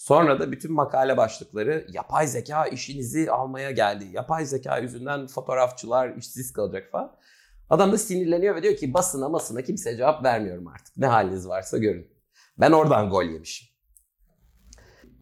Sonra 0.01 0.41
da 0.41 0.53
bütün 0.53 0.73
makale 0.73 1.17
başlıkları 1.17 1.87
yapay 1.93 2.27
zeka 2.27 2.67
işinizi 2.67 3.31
almaya 3.31 3.71
geldi. 3.71 4.05
Yapay 4.13 4.47
zeka 4.47 4.79
yüzünden 4.79 5.27
fotoğrafçılar 5.27 6.17
işsiz 6.17 6.53
kalacak 6.53 6.89
falan. 6.93 7.17
Adam 7.71 7.93
da 7.93 7.99
sinirleniyor 7.99 8.55
ve 8.55 8.63
diyor 8.63 8.77
ki 8.77 8.95
basına 8.95 9.29
masına 9.29 9.63
kimseye 9.63 9.97
cevap 9.97 10.25
vermiyorum 10.25 10.67
artık. 10.67 10.97
Ne 10.97 11.07
haliniz 11.07 11.49
varsa 11.49 11.79
görün. 11.79 12.11
Ben 12.59 12.73
oradan 12.73 13.11
gol 13.11 13.25
yemişim. 13.25 13.69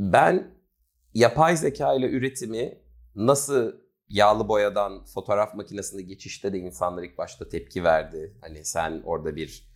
Ben 0.00 0.54
yapay 1.14 1.56
zeka 1.56 1.94
ile 1.94 2.10
üretimi 2.10 2.78
nasıl 3.14 3.72
yağlı 4.08 4.48
boyadan 4.48 5.04
fotoğraf 5.04 5.54
makinesine 5.54 6.02
geçişte 6.02 6.52
de 6.52 6.58
insanlar 6.58 7.02
ilk 7.02 7.18
başta 7.18 7.48
tepki 7.48 7.84
verdi. 7.84 8.38
Hani 8.40 8.64
sen 8.64 9.02
orada 9.04 9.36
bir 9.36 9.67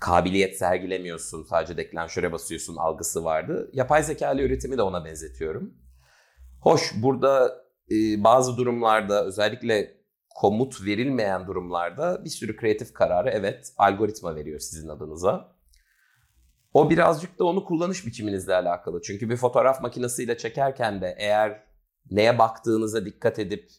kabiliyet 0.00 0.58
sergilemiyorsun, 0.58 1.42
sadece 1.42 1.76
deklanşöre 1.76 2.32
basıyorsun 2.32 2.76
algısı 2.76 3.24
vardı. 3.24 3.70
Yapay 3.72 4.02
zeka 4.02 4.32
ile 4.32 4.42
üretimi 4.42 4.78
de 4.78 4.82
ona 4.82 5.04
benzetiyorum. 5.04 5.74
Hoş 6.60 6.92
burada 6.96 7.64
e, 7.90 8.24
bazı 8.24 8.56
durumlarda 8.56 9.24
özellikle 9.24 9.96
komut 10.40 10.84
verilmeyen 10.84 11.46
durumlarda 11.46 12.24
bir 12.24 12.30
sürü 12.30 12.56
kreatif 12.56 12.92
kararı 12.92 13.30
evet 13.30 13.72
algoritma 13.76 14.36
veriyor 14.36 14.60
sizin 14.60 14.88
adınıza. 14.88 15.56
O 16.72 16.90
birazcık 16.90 17.38
da 17.38 17.44
onu 17.44 17.64
kullanış 17.64 18.06
biçiminizle 18.06 18.54
alakalı. 18.54 19.02
Çünkü 19.02 19.30
bir 19.30 19.36
fotoğraf 19.36 19.82
makinesiyle 19.82 20.38
çekerken 20.38 21.00
de 21.00 21.14
eğer 21.18 21.62
neye 22.10 22.38
baktığınıza 22.38 23.04
dikkat 23.04 23.38
edip 23.38 23.70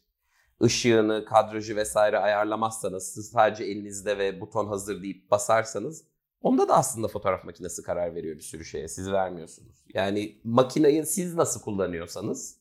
ışığını, 0.63 1.25
kadrajı 1.25 1.75
vesaire 1.75 2.19
ayarlamazsanız, 2.19 3.13
siz 3.13 3.29
sadece 3.29 3.63
elinizde 3.63 4.17
ve 4.17 4.41
buton 4.41 4.67
hazır 4.67 5.03
deyip 5.03 5.31
basarsanız 5.31 6.03
onda 6.41 6.67
da 6.67 6.77
aslında 6.77 7.07
fotoğraf 7.07 7.43
makinesi 7.43 7.83
karar 7.83 8.15
veriyor 8.15 8.35
bir 8.35 8.41
sürü 8.41 8.65
şeye. 8.65 8.87
Siz 8.87 9.11
vermiyorsunuz. 9.11 9.85
Yani 9.93 10.41
makineyi 10.43 11.05
siz 11.05 11.35
nasıl 11.35 11.61
kullanıyorsanız, 11.61 12.57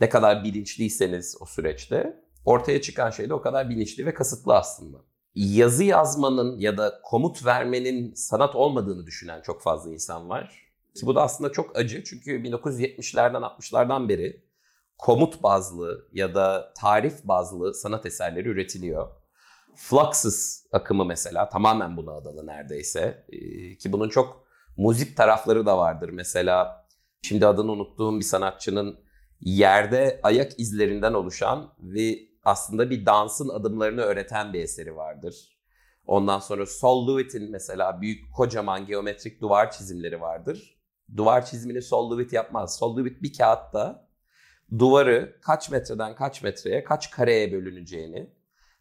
ne 0.00 0.08
kadar 0.08 0.44
bilinçliyseniz 0.44 1.36
o 1.40 1.46
süreçte 1.46 2.22
ortaya 2.44 2.80
çıkan 2.80 3.10
şey 3.10 3.28
de 3.28 3.34
o 3.34 3.42
kadar 3.42 3.70
bilinçli 3.70 4.06
ve 4.06 4.14
kasıtlı 4.14 4.54
aslında. 4.56 4.98
Yazı 5.34 5.84
yazmanın 5.84 6.58
ya 6.58 6.78
da 6.78 7.00
komut 7.04 7.46
vermenin 7.46 8.14
sanat 8.14 8.56
olmadığını 8.56 9.06
düşünen 9.06 9.42
çok 9.42 9.62
fazla 9.62 9.92
insan 9.92 10.28
var. 10.28 10.72
Ki 10.94 11.06
bu 11.06 11.14
da 11.14 11.22
aslında 11.22 11.52
çok 11.52 11.76
acı 11.76 12.04
çünkü 12.04 12.30
1970'lerden 12.30 13.42
60'lardan 13.42 14.08
beri 14.08 14.44
komut 14.98 15.42
bazlı 15.42 16.08
ya 16.12 16.34
da 16.34 16.72
tarif 16.76 17.24
bazlı 17.24 17.74
sanat 17.74 18.06
eserleri 18.06 18.48
üretiliyor. 18.48 19.08
Fluxus 19.76 20.64
akımı 20.72 21.04
mesela 21.04 21.48
tamamen 21.48 21.96
buna 21.96 22.12
adalı 22.12 22.46
neredeyse. 22.46 23.26
Ee, 23.28 23.76
ki 23.76 23.92
bunun 23.92 24.08
çok 24.08 24.44
muzip 24.76 25.16
tarafları 25.16 25.66
da 25.66 25.78
vardır. 25.78 26.08
Mesela 26.08 26.86
şimdi 27.22 27.46
adını 27.46 27.72
unuttuğum 27.72 28.18
bir 28.18 28.24
sanatçının 28.24 29.00
yerde 29.40 30.20
ayak 30.22 30.60
izlerinden 30.60 31.12
oluşan 31.12 31.74
ve 31.78 32.18
aslında 32.44 32.90
bir 32.90 33.06
dansın 33.06 33.48
adımlarını 33.48 34.00
öğreten 34.00 34.52
bir 34.52 34.60
eseri 34.60 34.96
vardır. 34.96 35.58
Ondan 36.06 36.38
sonra 36.38 36.66
Sol 36.66 37.08
Lewitt'in 37.08 37.50
mesela 37.50 38.00
büyük 38.00 38.34
kocaman 38.34 38.86
geometrik 38.86 39.40
duvar 39.40 39.70
çizimleri 39.70 40.20
vardır. 40.20 40.78
Duvar 41.16 41.46
çizimini 41.46 41.82
Sol 41.82 42.12
Lewitt 42.12 42.32
yapmaz. 42.32 42.78
Sol 42.78 42.98
Lewitt 42.98 43.22
bir 43.22 43.32
kağıtta 43.38 44.08
duvarı 44.78 45.38
kaç 45.40 45.70
metreden 45.70 46.14
kaç 46.14 46.42
metreye, 46.42 46.84
kaç 46.84 47.10
kareye 47.10 47.52
bölüneceğini 47.52 48.30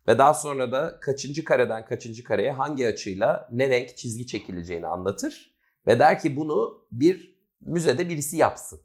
ve 0.07 0.17
daha 0.17 0.33
sonra 0.33 0.71
da 0.71 0.99
kaçıncı 0.99 1.43
kareden 1.43 1.85
kaçıncı 1.85 2.23
kareye 2.23 2.51
hangi 2.51 2.87
açıyla 2.87 3.49
ne 3.51 3.69
renk 3.69 3.97
çizgi 3.97 4.27
çekileceğini 4.27 4.87
anlatır. 4.87 5.55
Ve 5.87 5.99
der 5.99 6.19
ki 6.19 6.35
bunu 6.35 6.87
bir 6.91 7.35
müzede 7.61 8.09
birisi 8.09 8.37
yapsın. 8.37 8.81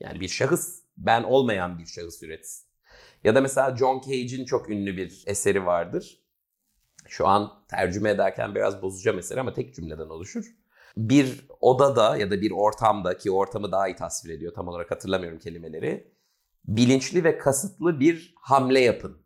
Yani 0.00 0.20
bir 0.20 0.28
şahıs, 0.28 0.82
ben 0.96 1.22
olmayan 1.22 1.78
bir 1.78 1.86
şahıs 1.86 2.22
üretsin. 2.22 2.68
Ya 3.24 3.34
da 3.34 3.40
mesela 3.40 3.76
John 3.76 4.00
Cage'in 4.00 4.44
çok 4.44 4.70
ünlü 4.70 4.96
bir 4.96 5.24
eseri 5.26 5.66
vardır. 5.66 6.22
Şu 7.08 7.26
an 7.26 7.64
tercüme 7.70 8.10
ederken 8.10 8.54
biraz 8.54 8.82
bozacağım 8.82 9.18
eseri 9.18 9.40
ama 9.40 9.52
tek 9.52 9.74
cümleden 9.74 10.08
oluşur. 10.08 10.44
Bir 10.96 11.46
odada 11.60 12.16
ya 12.16 12.30
da 12.30 12.40
bir 12.40 12.50
ortamda 12.50 13.16
ki 13.16 13.30
ortamı 13.30 13.72
daha 13.72 13.88
iyi 13.88 13.96
tasvir 13.96 14.30
ediyor 14.30 14.54
tam 14.54 14.68
olarak 14.68 14.90
hatırlamıyorum 14.90 15.38
kelimeleri. 15.38 16.11
Bilinçli 16.64 17.24
ve 17.24 17.38
kasıtlı 17.38 18.00
bir 18.00 18.34
hamle 18.36 18.80
yapın. 18.80 19.22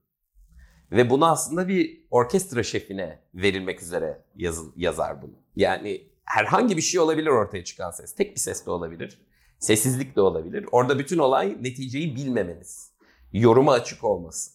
Ve 0.92 1.10
bunu 1.10 1.26
aslında 1.26 1.68
bir 1.68 2.06
orkestra 2.10 2.62
şefine 2.62 3.22
verilmek 3.34 3.82
üzere 3.82 4.24
yazın, 4.34 4.72
yazar 4.76 5.22
bunu. 5.22 5.34
Yani 5.56 6.10
herhangi 6.24 6.76
bir 6.76 6.82
şey 6.82 7.00
olabilir 7.00 7.26
ortaya 7.26 7.64
çıkan 7.64 7.90
ses. 7.90 8.14
Tek 8.14 8.34
bir 8.34 8.40
ses 8.40 8.66
de 8.66 8.70
olabilir. 8.70 9.26
Sessizlik 9.58 10.16
de 10.16 10.20
olabilir. 10.20 10.66
Orada 10.72 10.98
bütün 10.98 11.18
olay 11.18 11.56
neticeyi 11.60 12.16
bilmemeniz. 12.16 12.92
Yoruma 13.32 13.72
açık 13.72 14.04
olması. 14.04 14.50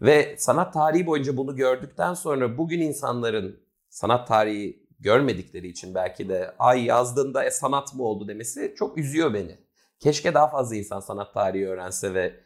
Ve 0.00 0.36
sanat 0.38 0.74
tarihi 0.74 1.06
boyunca 1.06 1.36
bunu 1.36 1.56
gördükten 1.56 2.14
sonra 2.14 2.58
bugün 2.58 2.80
insanların 2.80 3.60
sanat 3.88 4.28
tarihi 4.28 4.86
görmedikleri 5.00 5.68
için 5.68 5.94
belki 5.94 6.28
de 6.28 6.54
ay 6.58 6.84
yazdığında 6.84 7.44
e, 7.44 7.50
sanat 7.50 7.94
mı 7.94 8.02
oldu 8.02 8.28
demesi 8.28 8.74
çok 8.78 8.98
üzüyor 8.98 9.34
beni. 9.34 9.58
Keşke 10.02 10.34
daha 10.34 10.48
fazla 10.48 10.76
insan 10.76 11.00
sanat 11.00 11.34
tarihi 11.34 11.68
öğrense 11.68 12.14
ve 12.14 12.40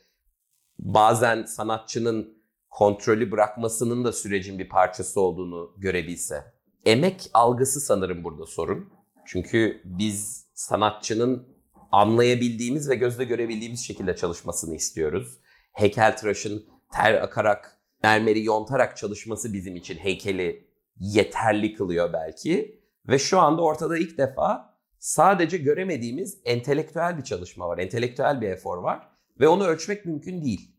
bazen 0.79 1.45
sanatçının 1.45 2.43
kontrolü 2.71 3.31
bırakmasının 3.31 4.05
da 4.05 4.13
sürecin 4.13 4.59
bir 4.59 4.69
parçası 4.69 5.21
olduğunu 5.21 5.75
görebilse. 5.79 6.45
Emek 6.85 7.31
algısı 7.35 7.81
sanırım 7.81 8.25
burada 8.25 8.47
sorun. 8.47 8.93
Çünkü 9.27 9.81
biz 9.85 10.47
sanatçının 10.55 11.49
anlayabildiğimiz 11.93 12.89
ve 12.89 12.95
gözle 12.95 13.25
görebildiğimiz 13.25 13.87
şekilde 13.87 14.17
çalışmasını 14.17 14.75
istiyoruz. 14.75 15.39
Heykeltıraşın 15.73 16.67
ter 16.93 17.15
akarak, 17.15 17.81
mermeri 18.03 18.45
yontarak 18.45 18.97
çalışması 18.97 19.53
bizim 19.53 19.77
için 19.77 19.97
heykeli 19.97 20.69
yeterli 21.01 21.75
kılıyor 21.75 22.13
belki. 22.13 22.81
Ve 23.09 23.19
şu 23.19 23.41
anda 23.41 23.63
ortada 23.63 23.99
ilk 23.99 24.19
defa 24.19 24.76
sadece 24.99 25.59
göremediğimiz 25.59 26.39
entelektüel 26.45 27.19
bir 27.19 27.25
çalışma 27.25 27.69
var, 27.69 27.79
entelektüel 27.79 28.41
bir 28.41 28.49
efor 28.49 28.79
var 28.79 29.09
ve 29.41 29.49
onu 29.49 29.67
ölçmek 29.67 30.05
mümkün 30.05 30.45
değil. 30.45 30.77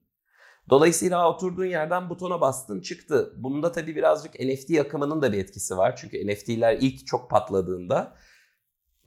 Dolayısıyla 0.69 1.29
oturduğun 1.29 1.65
yerden 1.65 2.09
butona 2.09 2.41
bastın 2.41 2.81
çıktı. 2.81 3.33
Bunda 3.37 3.71
tabii 3.71 3.95
birazcık 3.95 4.39
NFT 4.39 4.79
akımının 4.79 5.21
da 5.21 5.33
bir 5.33 5.37
etkisi 5.37 5.77
var. 5.77 5.95
Çünkü 5.95 6.27
NFT'ler 6.27 6.77
ilk 6.81 7.07
çok 7.07 7.29
patladığında 7.29 8.13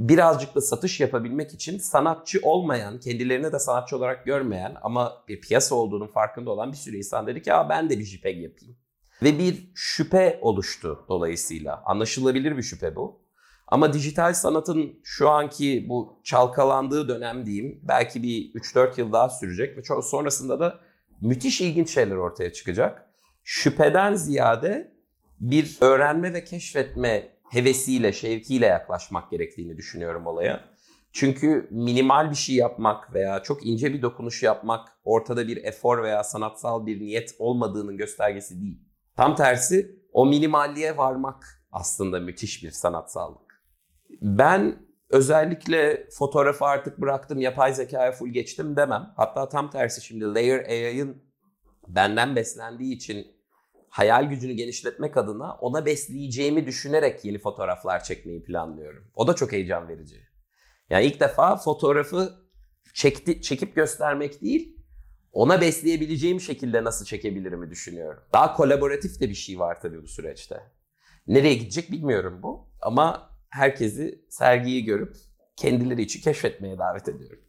birazcık 0.01 0.55
da 0.55 0.61
satış 0.61 1.01
yapabilmek 1.01 1.55
için 1.55 1.79
sanatçı 1.79 2.39
olmayan, 2.43 3.01
kendilerini 3.01 3.53
de 3.53 3.59
sanatçı 3.59 3.97
olarak 3.97 4.27
görmeyen 4.27 4.77
ama 4.83 5.25
bir 5.29 5.41
piyasa 5.41 5.75
olduğunun 5.75 6.07
farkında 6.07 6.51
olan 6.51 6.73
bir 6.73 6.77
sürü 6.77 6.97
insan 6.97 7.27
dedi 7.27 7.43
ki 7.43 7.51
ben 7.69 7.91
de 7.91 7.99
bir 7.99 8.05
JPEG 8.05 8.43
yapayım. 8.43 8.77
Ve 9.23 9.39
bir 9.39 9.71
şüphe 9.75 10.39
oluştu 10.43 11.05
dolayısıyla. 11.09 11.83
Anlaşılabilir 11.85 12.57
bir 12.57 12.63
şüphe 12.63 12.97
bu. 12.97 13.20
Ama 13.71 13.93
dijital 13.93 14.33
sanatın 14.33 15.01
şu 15.05 15.29
anki 15.29 15.87
bu 15.89 16.21
çalkalandığı 16.25 17.09
dönem 17.09 17.47
diyeyim 17.47 17.81
belki 17.83 18.23
bir 18.23 18.53
3-4 18.55 19.01
yıl 19.01 19.13
daha 19.13 19.29
sürecek 19.29 19.79
ve 19.79 19.83
çok 19.83 20.05
sonrasında 20.05 20.61
da 20.61 20.81
müthiş 21.21 21.61
ilginç 21.61 21.91
şeyler 21.91 22.17
ortaya 22.17 22.53
çıkacak. 22.53 23.11
Şüpheden 23.45 24.15
ziyade 24.15 24.95
bir 25.41 25.79
öğrenme 25.81 26.33
ve 26.33 26.45
keşfetme 26.45 27.29
hevesiyle, 27.51 28.13
şevkiyle 28.13 28.67
yaklaşmak 28.67 29.31
gerektiğini 29.31 29.77
düşünüyorum 29.77 30.27
olaya. 30.27 30.65
Çünkü 31.13 31.69
minimal 31.71 32.31
bir 32.31 32.37
şey 32.37 32.57
yapmak 32.57 33.15
veya 33.15 33.43
çok 33.43 33.67
ince 33.67 33.95
bir 33.95 34.03
dokunuş 34.03 34.43
yapmak 34.43 34.89
ortada 35.05 35.49
bir 35.49 35.65
efor 35.65 36.03
veya 36.03 36.25
sanatsal 36.25 36.87
bir 36.87 37.01
niyet 37.01 37.35
olmadığının 37.39 37.97
göstergesi 37.97 38.61
değil. 38.61 38.81
Tam 39.17 39.37
tersi 39.37 40.01
o 40.13 40.27
minimalliğe 40.27 40.97
varmak 40.97 41.67
aslında 41.73 42.21
müthiş 42.21 42.65
bir 42.65 42.71
sanatsallık. 42.71 43.50
Ben 44.23 44.87
özellikle 45.11 46.09
fotoğrafı 46.11 46.65
artık 46.65 47.01
bıraktım, 47.01 47.41
yapay 47.41 47.75
zekaya 47.75 48.13
full 48.13 48.29
geçtim 48.29 48.77
demem. 48.77 49.13
Hatta 49.17 49.49
tam 49.49 49.71
tersi 49.71 50.05
şimdi 50.05 50.25
Layer 50.25 50.65
AI'ın 50.65 51.23
benden 51.89 52.37
beslendiği 52.37 52.95
için 52.95 53.27
hayal 53.89 54.25
gücünü 54.25 54.53
genişletmek 54.53 55.17
adına 55.17 55.55
ona 55.55 55.87
besleyeceğimi 55.87 56.67
düşünerek 56.67 57.25
yeni 57.25 57.39
fotoğraflar 57.39 58.05
çekmeyi 58.05 58.43
planlıyorum. 58.45 59.11
O 59.15 59.27
da 59.27 59.35
çok 59.35 59.53
heyecan 59.53 59.89
verici. 59.89 60.17
Yani 60.91 61.05
ilk 61.05 61.21
defa 61.21 61.57
fotoğrafı 61.57 62.33
çekti, 62.95 63.43
çekip 63.43 63.77
göstermek 63.77 64.43
değil, 64.43 64.77
ona 65.33 65.61
besleyebileceğim 65.61 66.41
şekilde 66.41 66.85
nasıl 66.85 67.05
çekebilirimi 67.05 67.71
düşünüyorum. 67.71 68.23
Daha 68.33 68.55
kolaboratif 68.55 69.21
de 69.21 69.29
bir 69.29 69.35
şey 69.35 69.59
var 69.59 69.81
tabii 69.81 70.03
bu 70.03 70.07
süreçte. 70.07 70.61
Nereye 71.27 71.55
gidecek 71.55 71.93
bilmiyorum 71.93 72.41
bu 72.43 72.69
ama 72.83 73.30
herkesi 73.51 74.25
sergiyi 74.29 74.85
görüp 74.85 75.17
kendileri 75.57 76.03
için 76.03 76.21
keşfetmeye 76.21 76.79
davet 76.79 77.09
ediyorum. 77.09 77.45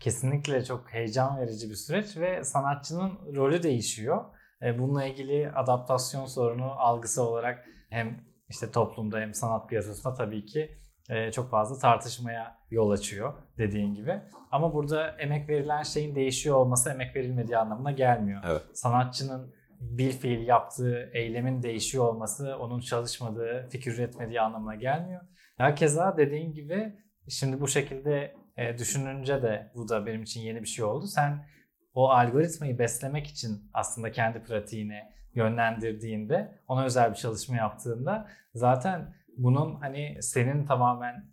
Kesinlikle 0.00 0.64
çok 0.64 0.92
heyecan 0.92 1.40
verici 1.40 1.70
bir 1.70 1.74
süreç 1.74 2.16
ve 2.16 2.44
sanatçının 2.44 3.18
rolü 3.36 3.62
değişiyor. 3.62 4.24
E, 4.62 4.78
bununla 4.78 5.04
ilgili 5.04 5.50
adaptasyon 5.50 6.26
sorunu 6.26 6.64
algısı 6.64 7.22
olarak 7.22 7.64
hem 7.90 8.20
işte 8.48 8.70
toplumda 8.70 9.20
hem 9.20 9.34
sanat 9.34 9.68
piyasasında 9.68 10.14
tabii 10.14 10.46
ki 10.46 10.78
e, 11.08 11.32
çok 11.32 11.50
fazla 11.50 11.78
tartışmaya 11.78 12.58
yol 12.70 12.90
açıyor 12.90 13.34
dediğin 13.58 13.94
gibi. 13.94 14.20
Ama 14.50 14.74
burada 14.74 15.10
emek 15.10 15.48
verilen 15.48 15.82
şeyin 15.82 16.14
değişiyor 16.14 16.56
olması 16.56 16.90
emek 16.90 17.16
verilmediği 17.16 17.58
anlamına 17.58 17.92
gelmiyor. 17.92 18.42
Evet. 18.46 18.62
Sanatçının 18.74 19.54
bir 19.80 20.12
fiil 20.12 20.46
yaptığı 20.46 21.10
eylemin 21.12 21.62
değişiyor 21.62 22.04
olması 22.04 22.56
onun 22.56 22.80
çalışmadığı, 22.80 23.68
fikir 23.70 23.94
üretmediği 23.94 24.40
anlamına 24.40 24.74
gelmiyor. 24.74 25.20
Herkese 25.56 26.02
dediğin 26.16 26.52
gibi 26.52 26.92
şimdi 27.28 27.60
bu 27.60 27.68
şekilde 27.68 28.34
e, 28.56 28.78
düşününce 28.78 29.42
de 29.42 29.72
bu 29.74 29.88
da 29.88 30.06
benim 30.06 30.22
için 30.22 30.40
yeni 30.40 30.62
bir 30.62 30.66
şey 30.66 30.84
oldu. 30.84 31.06
Sen 31.06 31.46
o 31.94 32.10
algoritmayı 32.10 32.78
beslemek 32.78 33.26
için 33.26 33.70
aslında 33.74 34.12
kendi 34.12 34.42
pratiğini 34.42 35.02
yönlendirdiğinde, 35.34 36.60
ona 36.68 36.84
özel 36.84 37.10
bir 37.10 37.16
çalışma 37.16 37.56
yaptığında 37.56 38.28
zaten 38.54 39.14
bunun 39.36 39.74
hani 39.74 40.22
senin 40.22 40.64
tamamen 40.66 41.24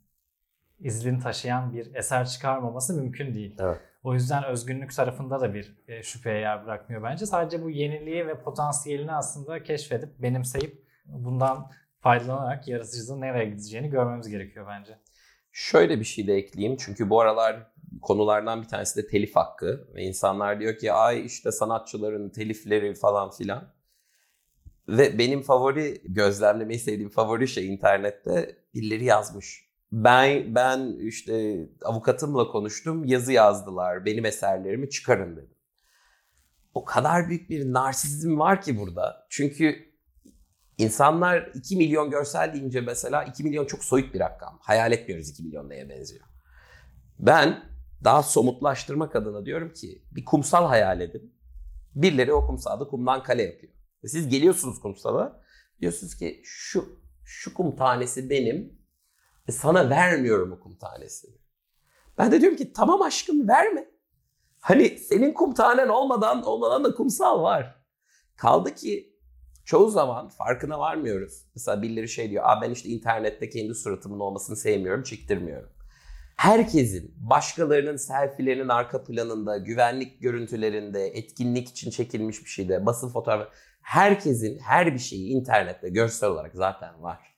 izlin 0.80 1.20
taşıyan 1.20 1.74
bir 1.74 1.96
eser 1.96 2.26
çıkarmaması 2.28 2.94
mümkün 3.02 3.34
değil. 3.34 3.56
Evet. 3.60 3.82
O 4.06 4.14
yüzden 4.14 4.44
özgünlük 4.44 4.96
tarafında 4.96 5.42
da 5.42 5.54
bir 5.54 5.78
e, 5.88 6.04
şüpheye 6.04 6.40
yer 6.40 6.66
bırakmıyor 6.66 7.04
bence. 7.04 7.26
Sadece 7.26 7.64
bu 7.64 7.70
yeniliği 7.70 8.28
ve 8.28 8.42
potansiyelini 8.42 9.12
aslında 9.12 9.64
keşfedip, 9.64 10.10
benimseyip 10.20 10.86
bundan 11.06 11.72
faydalanarak 12.00 12.68
yaratıcılığın 12.68 13.22
nereye 13.22 13.46
gideceğini 13.46 13.90
görmemiz 13.90 14.30
gerekiyor 14.30 14.68
bence. 14.70 15.00
Şöyle 15.52 16.00
bir 16.00 16.06
şey 16.06 16.28
de 16.28 16.34
ekleyeyim. 16.34 16.78
Çünkü 16.80 17.10
bu 17.10 17.22
aralar 17.22 17.72
konulardan 18.02 18.62
bir 18.62 18.68
tanesi 18.68 19.04
de 19.04 19.08
telif 19.08 19.36
hakkı. 19.36 19.88
Ve 19.96 20.04
insanlar 20.04 20.60
diyor 20.60 20.78
ki 20.78 20.94
ay 20.94 21.26
işte 21.26 21.52
sanatçıların 21.52 22.30
telifleri 22.30 22.94
falan 22.94 23.32
filan. 23.32 23.74
Ve 24.88 25.20
benim 25.20 25.42
favori 25.42 26.02
gözlemlemeyi 26.04 26.80
sevdiğim 26.80 27.10
favori 27.10 27.48
şey 27.48 27.74
internette 27.74 28.58
birileri 28.74 29.06
yazmış. 29.06 29.65
Ben 29.96 30.56
ben 30.56 30.98
işte 31.00 31.66
avukatımla 31.84 32.48
konuştum, 32.48 33.06
yazı 33.06 33.32
yazdılar. 33.32 34.06
Benim 34.06 34.26
eserlerimi 34.26 34.90
çıkarın 34.90 35.36
dedim. 35.36 35.56
O 36.74 36.86
kadar 36.86 37.30
büyük 37.30 37.50
bir 37.50 37.74
narsizm 37.74 38.40
var 38.40 38.62
ki 38.62 38.80
burada. 38.80 39.28
Çünkü 39.30 39.76
insanlar 40.78 41.52
2 41.54 41.78
milyon 41.78 42.10
görsel 42.10 42.54
deyince 42.54 42.82
mesela 42.82 43.24
2 43.24 43.44
milyon 43.44 43.66
çok 43.66 43.84
soyut 43.84 44.14
bir 44.14 44.20
rakam. 44.20 44.60
Hayal 44.62 44.92
etmiyoruz 44.92 45.30
2 45.30 45.44
milyon 45.44 45.70
neye 45.70 45.90
benziyor. 45.90 46.26
Ben 47.20 47.64
daha 48.04 48.24
somutlaştırmak 48.24 49.16
adına 49.16 49.46
diyorum 49.46 49.74
ki 49.74 50.04
bir 50.12 50.26
kumsal 50.26 50.68
hayal 50.68 51.02
edin. 51.02 51.36
Birileri 51.96 52.34
o 52.34 52.48
kumsalda 52.48 52.88
kumdan 52.88 53.24
kale 53.24 53.44
yapıyor. 53.44 53.74
Siz 54.06 54.30
geliyorsunuz 54.30 54.80
kumsala. 54.80 55.42
Diyorsunuz 55.82 56.16
ki 56.16 56.42
şu 56.44 57.00
şu 57.24 57.54
kum 57.54 57.76
tanesi 57.76 58.30
benim 58.30 58.85
ve 59.48 59.52
sana 59.52 59.90
vermiyorum 59.90 60.52
o 60.52 60.60
kum 60.60 60.76
tanesini. 60.76 61.36
Ben 62.18 62.32
de 62.32 62.42
diyorum 62.42 62.58
ki 62.58 62.74
tamam 62.74 63.02
aşkım 63.02 63.48
verme. 63.48 63.90
Hani 64.60 64.90
senin 65.00 65.34
kum 65.34 65.54
tanen 65.54 65.88
olmadan 65.88 66.44
olmadan 66.44 66.84
da 66.84 66.96
kumsal 66.96 67.44
var. 67.44 67.76
Kaldı 68.36 68.76
ki 68.76 69.16
çoğu 69.66 69.90
zaman 69.90 70.30
farkına 70.30 70.80
varmıyoruz. 70.80 71.46
Mesela 71.56 71.82
birileri 71.82 72.10
şey 72.10 72.30
diyor, 72.30 72.44
Aa, 72.48 72.62
ben 72.62 72.72
işte 72.72 72.90
internette 72.90 73.50
kendi 73.50 73.76
suratımın 73.76 74.20
olmasını 74.20 74.56
sevmiyorum, 74.56 75.04
çektirmiyorum. 75.04 75.70
Herkesin 76.38 77.16
başkalarının 77.18 77.96
selfie'lerinin 77.96 78.70
arka 78.70 79.04
planında, 79.04 79.58
güvenlik 79.58 80.22
görüntülerinde, 80.22 81.08
etkinlik 81.08 81.70
için 81.70 81.92
çekilmiş 81.92 82.44
bir 82.44 82.50
şeyde, 82.50 82.86
basın 82.86 83.10
fotoğrafı, 83.10 83.50
herkesin 83.82 84.60
her 84.60 84.94
bir 84.94 85.00
şeyi 85.00 85.30
internette 85.30 85.90
görsel 85.90 86.30
olarak 86.30 86.56
zaten 86.56 87.04
var. 87.04 87.35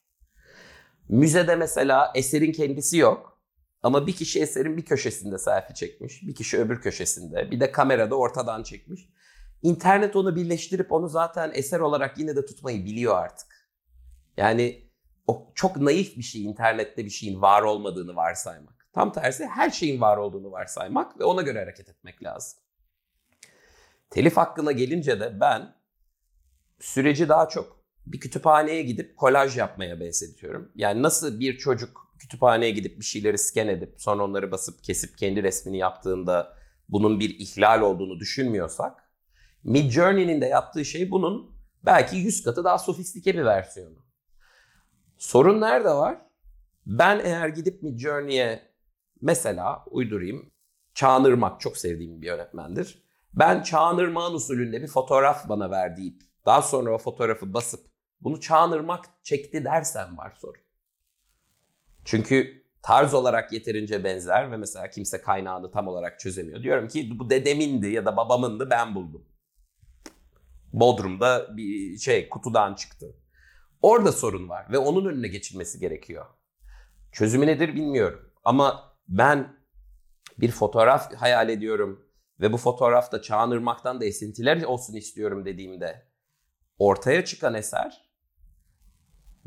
Müzede 1.09 1.55
mesela 1.55 2.11
eserin 2.15 2.51
kendisi 2.51 2.97
yok. 2.97 3.37
Ama 3.83 4.07
bir 4.07 4.13
kişi 4.13 4.41
eserin 4.41 4.77
bir 4.77 4.85
köşesinde 4.85 5.37
selfie 5.37 5.75
çekmiş, 5.75 6.23
bir 6.23 6.35
kişi 6.35 6.57
öbür 6.57 6.81
köşesinde, 6.81 7.51
bir 7.51 7.59
de 7.59 7.71
kamerada 7.71 8.15
ortadan 8.15 8.63
çekmiş. 8.63 9.09
İnternet 9.61 10.15
onu 10.15 10.35
birleştirip 10.35 10.91
onu 10.91 11.07
zaten 11.07 11.51
eser 11.53 11.79
olarak 11.79 12.17
yine 12.17 12.35
de 12.35 12.45
tutmayı 12.45 12.85
biliyor 12.85 13.15
artık. 13.17 13.47
Yani 14.37 14.91
o 15.27 15.51
çok 15.55 15.77
naif 15.77 16.17
bir 16.17 16.23
şey 16.23 16.45
internette 16.45 17.05
bir 17.05 17.09
şeyin 17.09 17.41
var 17.41 17.61
olmadığını 17.61 18.15
varsaymak. 18.15 18.87
Tam 18.93 19.11
tersi 19.11 19.45
her 19.45 19.69
şeyin 19.69 20.01
var 20.01 20.17
olduğunu 20.17 20.51
varsaymak 20.51 21.19
ve 21.19 21.23
ona 21.23 21.41
göre 21.41 21.59
hareket 21.59 21.89
etmek 21.89 22.23
lazım. 22.23 22.59
Telif 24.09 24.37
hakkına 24.37 24.71
gelince 24.71 25.19
de 25.19 25.39
ben 25.39 25.75
süreci 26.79 27.29
daha 27.29 27.49
çok 27.49 27.76
bir 28.11 28.19
kütüphaneye 28.19 28.83
gidip 28.83 29.17
kolaj 29.17 29.57
yapmaya 29.57 29.99
benzetiyorum. 29.99 30.71
Yani 30.75 31.01
nasıl 31.01 31.39
bir 31.39 31.57
çocuk 31.57 32.07
kütüphaneye 32.19 32.71
gidip 32.71 32.99
bir 32.99 33.05
şeyleri 33.05 33.37
scan 33.37 33.67
edip 33.67 33.93
sonra 33.97 34.23
onları 34.23 34.51
basıp 34.51 34.83
kesip 34.83 35.17
kendi 35.17 35.43
resmini 35.43 35.77
yaptığında 35.77 36.57
bunun 36.89 37.19
bir 37.19 37.39
ihlal 37.39 37.81
olduğunu 37.81 38.19
düşünmüyorsak 38.19 39.03
Mid 39.63 39.91
Journey'nin 39.91 40.41
de 40.41 40.45
yaptığı 40.45 40.85
şey 40.85 41.11
bunun 41.11 41.51
belki 41.85 42.15
100 42.15 42.43
katı 42.43 42.63
daha 42.63 42.77
sofistike 42.77 43.33
bir 43.33 43.45
versiyonu. 43.45 43.97
Sorun 45.17 45.61
nerede 45.61 45.89
var? 45.89 46.17
Ben 46.85 47.19
eğer 47.23 47.47
gidip 47.47 47.83
Mid 47.83 47.99
Journey'e 47.99 48.71
mesela 49.21 49.85
uydurayım. 49.91 50.51
Çağınırmak 50.93 51.61
çok 51.61 51.77
sevdiğim 51.77 52.21
bir 52.21 52.27
yönetmendir. 52.27 53.03
Ben 53.33 53.63
Çağınırmak'ın 53.63 54.33
usulünde 54.33 54.81
bir 54.81 54.87
fotoğraf 54.87 55.49
bana 55.49 55.71
ver 55.71 55.97
deyip 55.97 56.21
daha 56.45 56.61
sonra 56.61 56.93
o 56.93 56.97
fotoğrafı 56.97 57.53
basıp 57.53 57.87
bunu 58.21 58.41
Çağınırmak 58.41 59.05
çekti 59.23 59.65
dersen 59.65 60.17
var 60.17 60.33
sorun. 60.41 60.61
Çünkü 62.05 62.63
tarz 62.81 63.13
olarak 63.13 63.53
yeterince 63.53 64.03
benzer 64.03 64.51
ve 64.51 64.57
mesela 64.57 64.89
kimse 64.89 65.21
kaynağını 65.21 65.71
tam 65.71 65.87
olarak 65.87 66.19
çözemiyor. 66.19 66.63
Diyorum 66.63 66.87
ki 66.87 67.19
bu 67.19 67.29
dedemindi 67.29 67.87
ya 67.87 68.05
da 68.05 68.17
babamındı 68.17 68.69
ben 68.69 68.95
buldum. 68.95 69.25
Bodrum'da 70.73 71.57
bir 71.57 71.97
şey 71.97 72.29
kutudan 72.29 72.73
çıktı. 72.73 73.15
Orada 73.81 74.11
sorun 74.11 74.49
var 74.49 74.71
ve 74.71 74.77
onun 74.77 75.05
önüne 75.05 75.27
geçilmesi 75.27 75.79
gerekiyor. 75.79 76.25
Çözümü 77.11 77.47
nedir 77.47 77.75
bilmiyorum 77.75 78.33
ama 78.43 78.97
ben 79.07 79.57
bir 80.37 80.51
fotoğraf 80.51 81.15
hayal 81.15 81.49
ediyorum 81.49 82.07
ve 82.39 82.53
bu 82.53 82.57
fotoğrafta 82.57 83.21
Çağınırmak'tan 83.21 84.01
da 84.01 84.05
esintiler 84.05 84.63
olsun 84.63 84.93
istiyorum 84.93 85.45
dediğimde 85.45 86.07
ortaya 86.77 87.25
çıkan 87.25 87.53
eser 87.53 88.06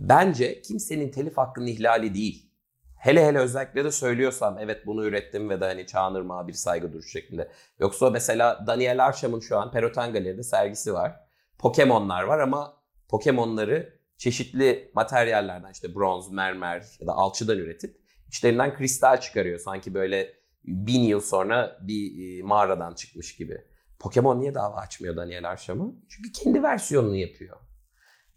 bence 0.08 0.62
kimsenin 0.62 1.10
telif 1.10 1.36
hakkının 1.36 1.66
ihlali 1.66 2.14
değil. 2.14 2.50
Hele 2.96 3.26
hele 3.26 3.38
özellikle 3.38 3.84
de 3.84 3.92
söylüyorsam 3.92 4.58
evet 4.58 4.86
bunu 4.86 5.04
ürettim 5.04 5.50
ve 5.50 5.60
de 5.60 5.64
hani 5.64 5.86
Çağınırmak'a 5.86 6.48
bir 6.48 6.52
saygı 6.52 6.92
duruş 6.92 7.12
şeklinde. 7.12 7.50
Yoksa 7.78 8.10
mesela 8.10 8.64
Daniel 8.66 9.04
Arşam'ın 9.06 9.40
şu 9.40 9.58
an 9.58 9.70
Peroten 9.70 10.12
Galeri'de 10.12 10.42
sergisi 10.42 10.94
var. 10.94 11.16
Pokemon'lar 11.58 12.22
var 12.22 12.38
ama 12.38 12.76
Pokemon'ları 13.08 14.00
çeşitli 14.16 14.90
materyallerden 14.94 15.72
işte 15.72 15.94
bronz, 15.94 16.30
mermer 16.30 16.84
ya 17.00 17.06
da 17.06 17.12
alçıdan 17.12 17.58
üretip 17.58 18.00
içlerinden 18.28 18.74
kristal 18.74 19.20
çıkarıyor. 19.20 19.58
Sanki 19.58 19.94
böyle 19.94 20.32
bin 20.64 21.00
yıl 21.00 21.20
sonra 21.20 21.78
bir 21.80 22.38
e, 22.38 22.42
mağaradan 22.42 22.94
çıkmış 22.94 23.36
gibi. 23.36 23.64
Pokemon 23.98 24.40
niye 24.40 24.54
dava 24.54 24.76
açmıyor 24.76 25.16
Daniel 25.16 25.50
Arşam'ı? 25.50 25.94
Çünkü 26.08 26.32
kendi 26.32 26.62
versiyonunu 26.62 27.16
yapıyor. 27.16 27.56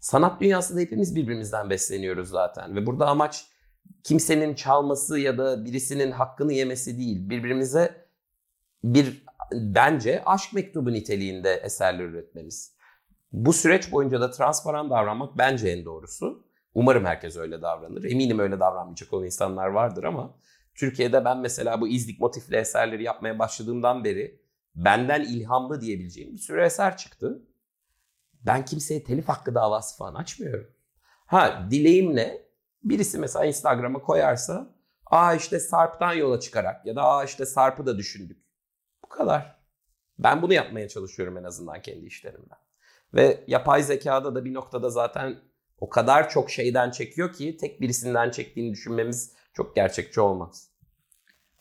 Sanat 0.04 0.40
dünyasında 0.40 0.80
hepimiz 0.80 1.16
birbirimizden 1.16 1.70
besleniyoruz 1.70 2.28
zaten. 2.28 2.76
Ve 2.76 2.86
burada 2.86 3.06
amaç 3.06 3.46
kimsenin 4.02 4.54
çalması 4.54 5.18
ya 5.18 5.38
da 5.38 5.64
birisinin 5.64 6.10
hakkını 6.10 6.52
yemesi 6.52 6.98
değil. 6.98 7.30
Birbirimize 7.30 8.06
bir 8.84 9.24
bence 9.52 10.22
aşk 10.26 10.52
mektubu 10.52 10.92
niteliğinde 10.92 11.54
eserler 11.54 12.04
üretmemiz. 12.04 12.76
Bu 13.32 13.52
süreç 13.52 13.92
boyunca 13.92 14.20
da 14.20 14.30
transparan 14.30 14.90
davranmak 14.90 15.38
bence 15.38 15.68
en 15.68 15.84
doğrusu. 15.84 16.46
Umarım 16.74 17.04
herkes 17.04 17.36
öyle 17.36 17.62
davranır. 17.62 18.04
Eminim 18.04 18.38
öyle 18.38 18.60
davranmayacak 18.60 19.12
olan 19.12 19.26
insanlar 19.26 19.66
vardır 19.66 20.04
ama 20.04 20.38
Türkiye'de 20.74 21.24
ben 21.24 21.38
mesela 21.38 21.80
bu 21.80 21.88
izlik 21.88 22.20
motifli 22.20 22.56
eserleri 22.56 23.02
yapmaya 23.02 23.38
başladığımdan 23.38 24.04
beri 24.04 24.40
benden 24.74 25.22
ilhamlı 25.22 25.80
diyebileceğim 25.80 26.32
bir 26.32 26.38
sürü 26.38 26.62
eser 26.62 26.96
çıktı. 26.96 27.42
Ben 28.46 28.64
kimseye 28.64 29.04
telif 29.04 29.28
hakkı 29.28 29.54
davası 29.54 29.96
falan 29.96 30.14
açmıyorum. 30.14 30.70
Ha 31.26 31.66
dileğim 31.70 32.16
ne? 32.16 32.44
Birisi 32.84 33.18
mesela 33.18 33.44
Instagram'a 33.44 33.98
koyarsa 33.98 34.74
aa 35.06 35.34
işte 35.34 35.60
Sarp'tan 35.60 36.12
yola 36.12 36.40
çıkarak 36.40 36.86
ya 36.86 36.96
da 36.96 37.02
aa 37.02 37.24
işte 37.24 37.46
Sarp'ı 37.46 37.86
da 37.86 37.98
düşündük. 37.98 38.44
Bu 39.04 39.08
kadar. 39.08 39.64
Ben 40.18 40.42
bunu 40.42 40.52
yapmaya 40.52 40.88
çalışıyorum 40.88 41.38
en 41.38 41.44
azından 41.44 41.82
kendi 41.82 42.06
işlerimden. 42.06 42.58
Ve 43.14 43.44
yapay 43.46 43.82
zekada 43.82 44.34
da 44.34 44.44
bir 44.44 44.54
noktada 44.54 44.90
zaten 44.90 45.40
o 45.78 45.88
kadar 45.88 46.30
çok 46.30 46.50
şeyden 46.50 46.90
çekiyor 46.90 47.32
ki 47.32 47.56
tek 47.56 47.80
birisinden 47.80 48.30
çektiğini 48.30 48.72
düşünmemiz 48.72 49.32
çok 49.52 49.76
gerçekçi 49.76 50.20
olmaz. 50.20 50.70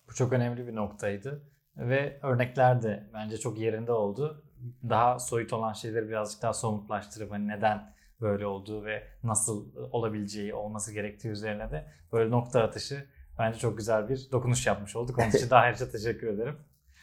Bu 0.09 0.13
çok 0.13 0.34
önemli 0.34 0.67
bir 0.67 0.75
noktaydı. 0.75 1.43
Ve 1.77 2.19
örnekler 2.23 2.84
de 2.84 3.09
bence 3.13 3.38
çok 3.38 3.59
yerinde 3.59 3.91
oldu. 3.91 4.43
Daha 4.89 5.20
soyut 5.20 5.53
olan 5.53 5.74
şeyleri 5.74 6.09
birazcık 6.09 6.41
daha 6.41 6.53
somutlaştırıp 6.53 7.32
hani 7.32 7.47
neden 7.47 7.93
böyle 8.22 8.45
olduğu 8.45 8.86
ve 8.86 9.03
nasıl 9.24 9.66
olabileceği, 9.91 10.53
olması 10.53 10.93
gerektiği 10.93 11.30
üzerine 11.30 11.72
de 11.72 11.86
böyle 12.14 12.32
nokta 12.32 12.64
atışı 12.64 13.05
bence 13.39 13.59
çok 13.59 13.78
güzel 13.78 14.09
bir 14.09 14.28
dokunuş 14.32 14.68
yapmış 14.68 14.95
olduk. 14.95 15.20
Onun 15.20 15.30
için 15.30 15.49
daha 15.49 15.59
ayrıca 15.64 15.91
teşekkür 15.91 16.28
ederim. 16.28 16.55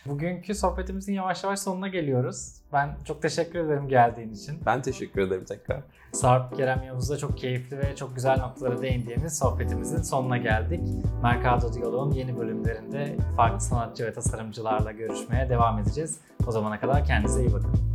Bugünkü 0.06 0.54
sohbetimizin 0.54 1.12
yavaş 1.12 1.44
yavaş 1.44 1.61
sonuna 1.61 1.88
geliyoruz. 1.88 2.54
Ben 2.72 2.96
çok 3.04 3.22
teşekkür 3.22 3.58
ederim 3.58 3.88
geldiğin 3.88 4.32
için. 4.32 4.62
Ben 4.66 4.82
teşekkür 4.82 5.22
ederim 5.22 5.44
tekrar. 5.44 5.82
Sarp 6.12 6.56
Kerem 6.56 6.82
Yavuz'la 6.82 7.18
çok 7.18 7.38
keyifli 7.38 7.78
ve 7.78 7.96
çok 7.96 8.14
güzel 8.14 8.38
noktalara 8.38 8.82
değindiğimiz 8.82 9.38
sohbetimizin 9.38 10.02
sonuna 10.02 10.36
geldik. 10.36 10.80
Mercado 11.22 11.72
Diyalog'un 11.72 12.12
yeni 12.12 12.38
bölümlerinde 12.38 13.16
farklı 13.36 13.61
sanatçı 13.61 14.06
ve 14.06 14.12
tasarımcılarla 14.12 14.92
görüşmeye 14.92 15.48
devam 15.48 15.78
edeceğiz. 15.78 16.20
O 16.47 16.53
zamana 16.53 16.80
kadar 16.80 17.05
kendinize 17.05 17.41
iyi 17.41 17.53
bakın. 17.53 17.89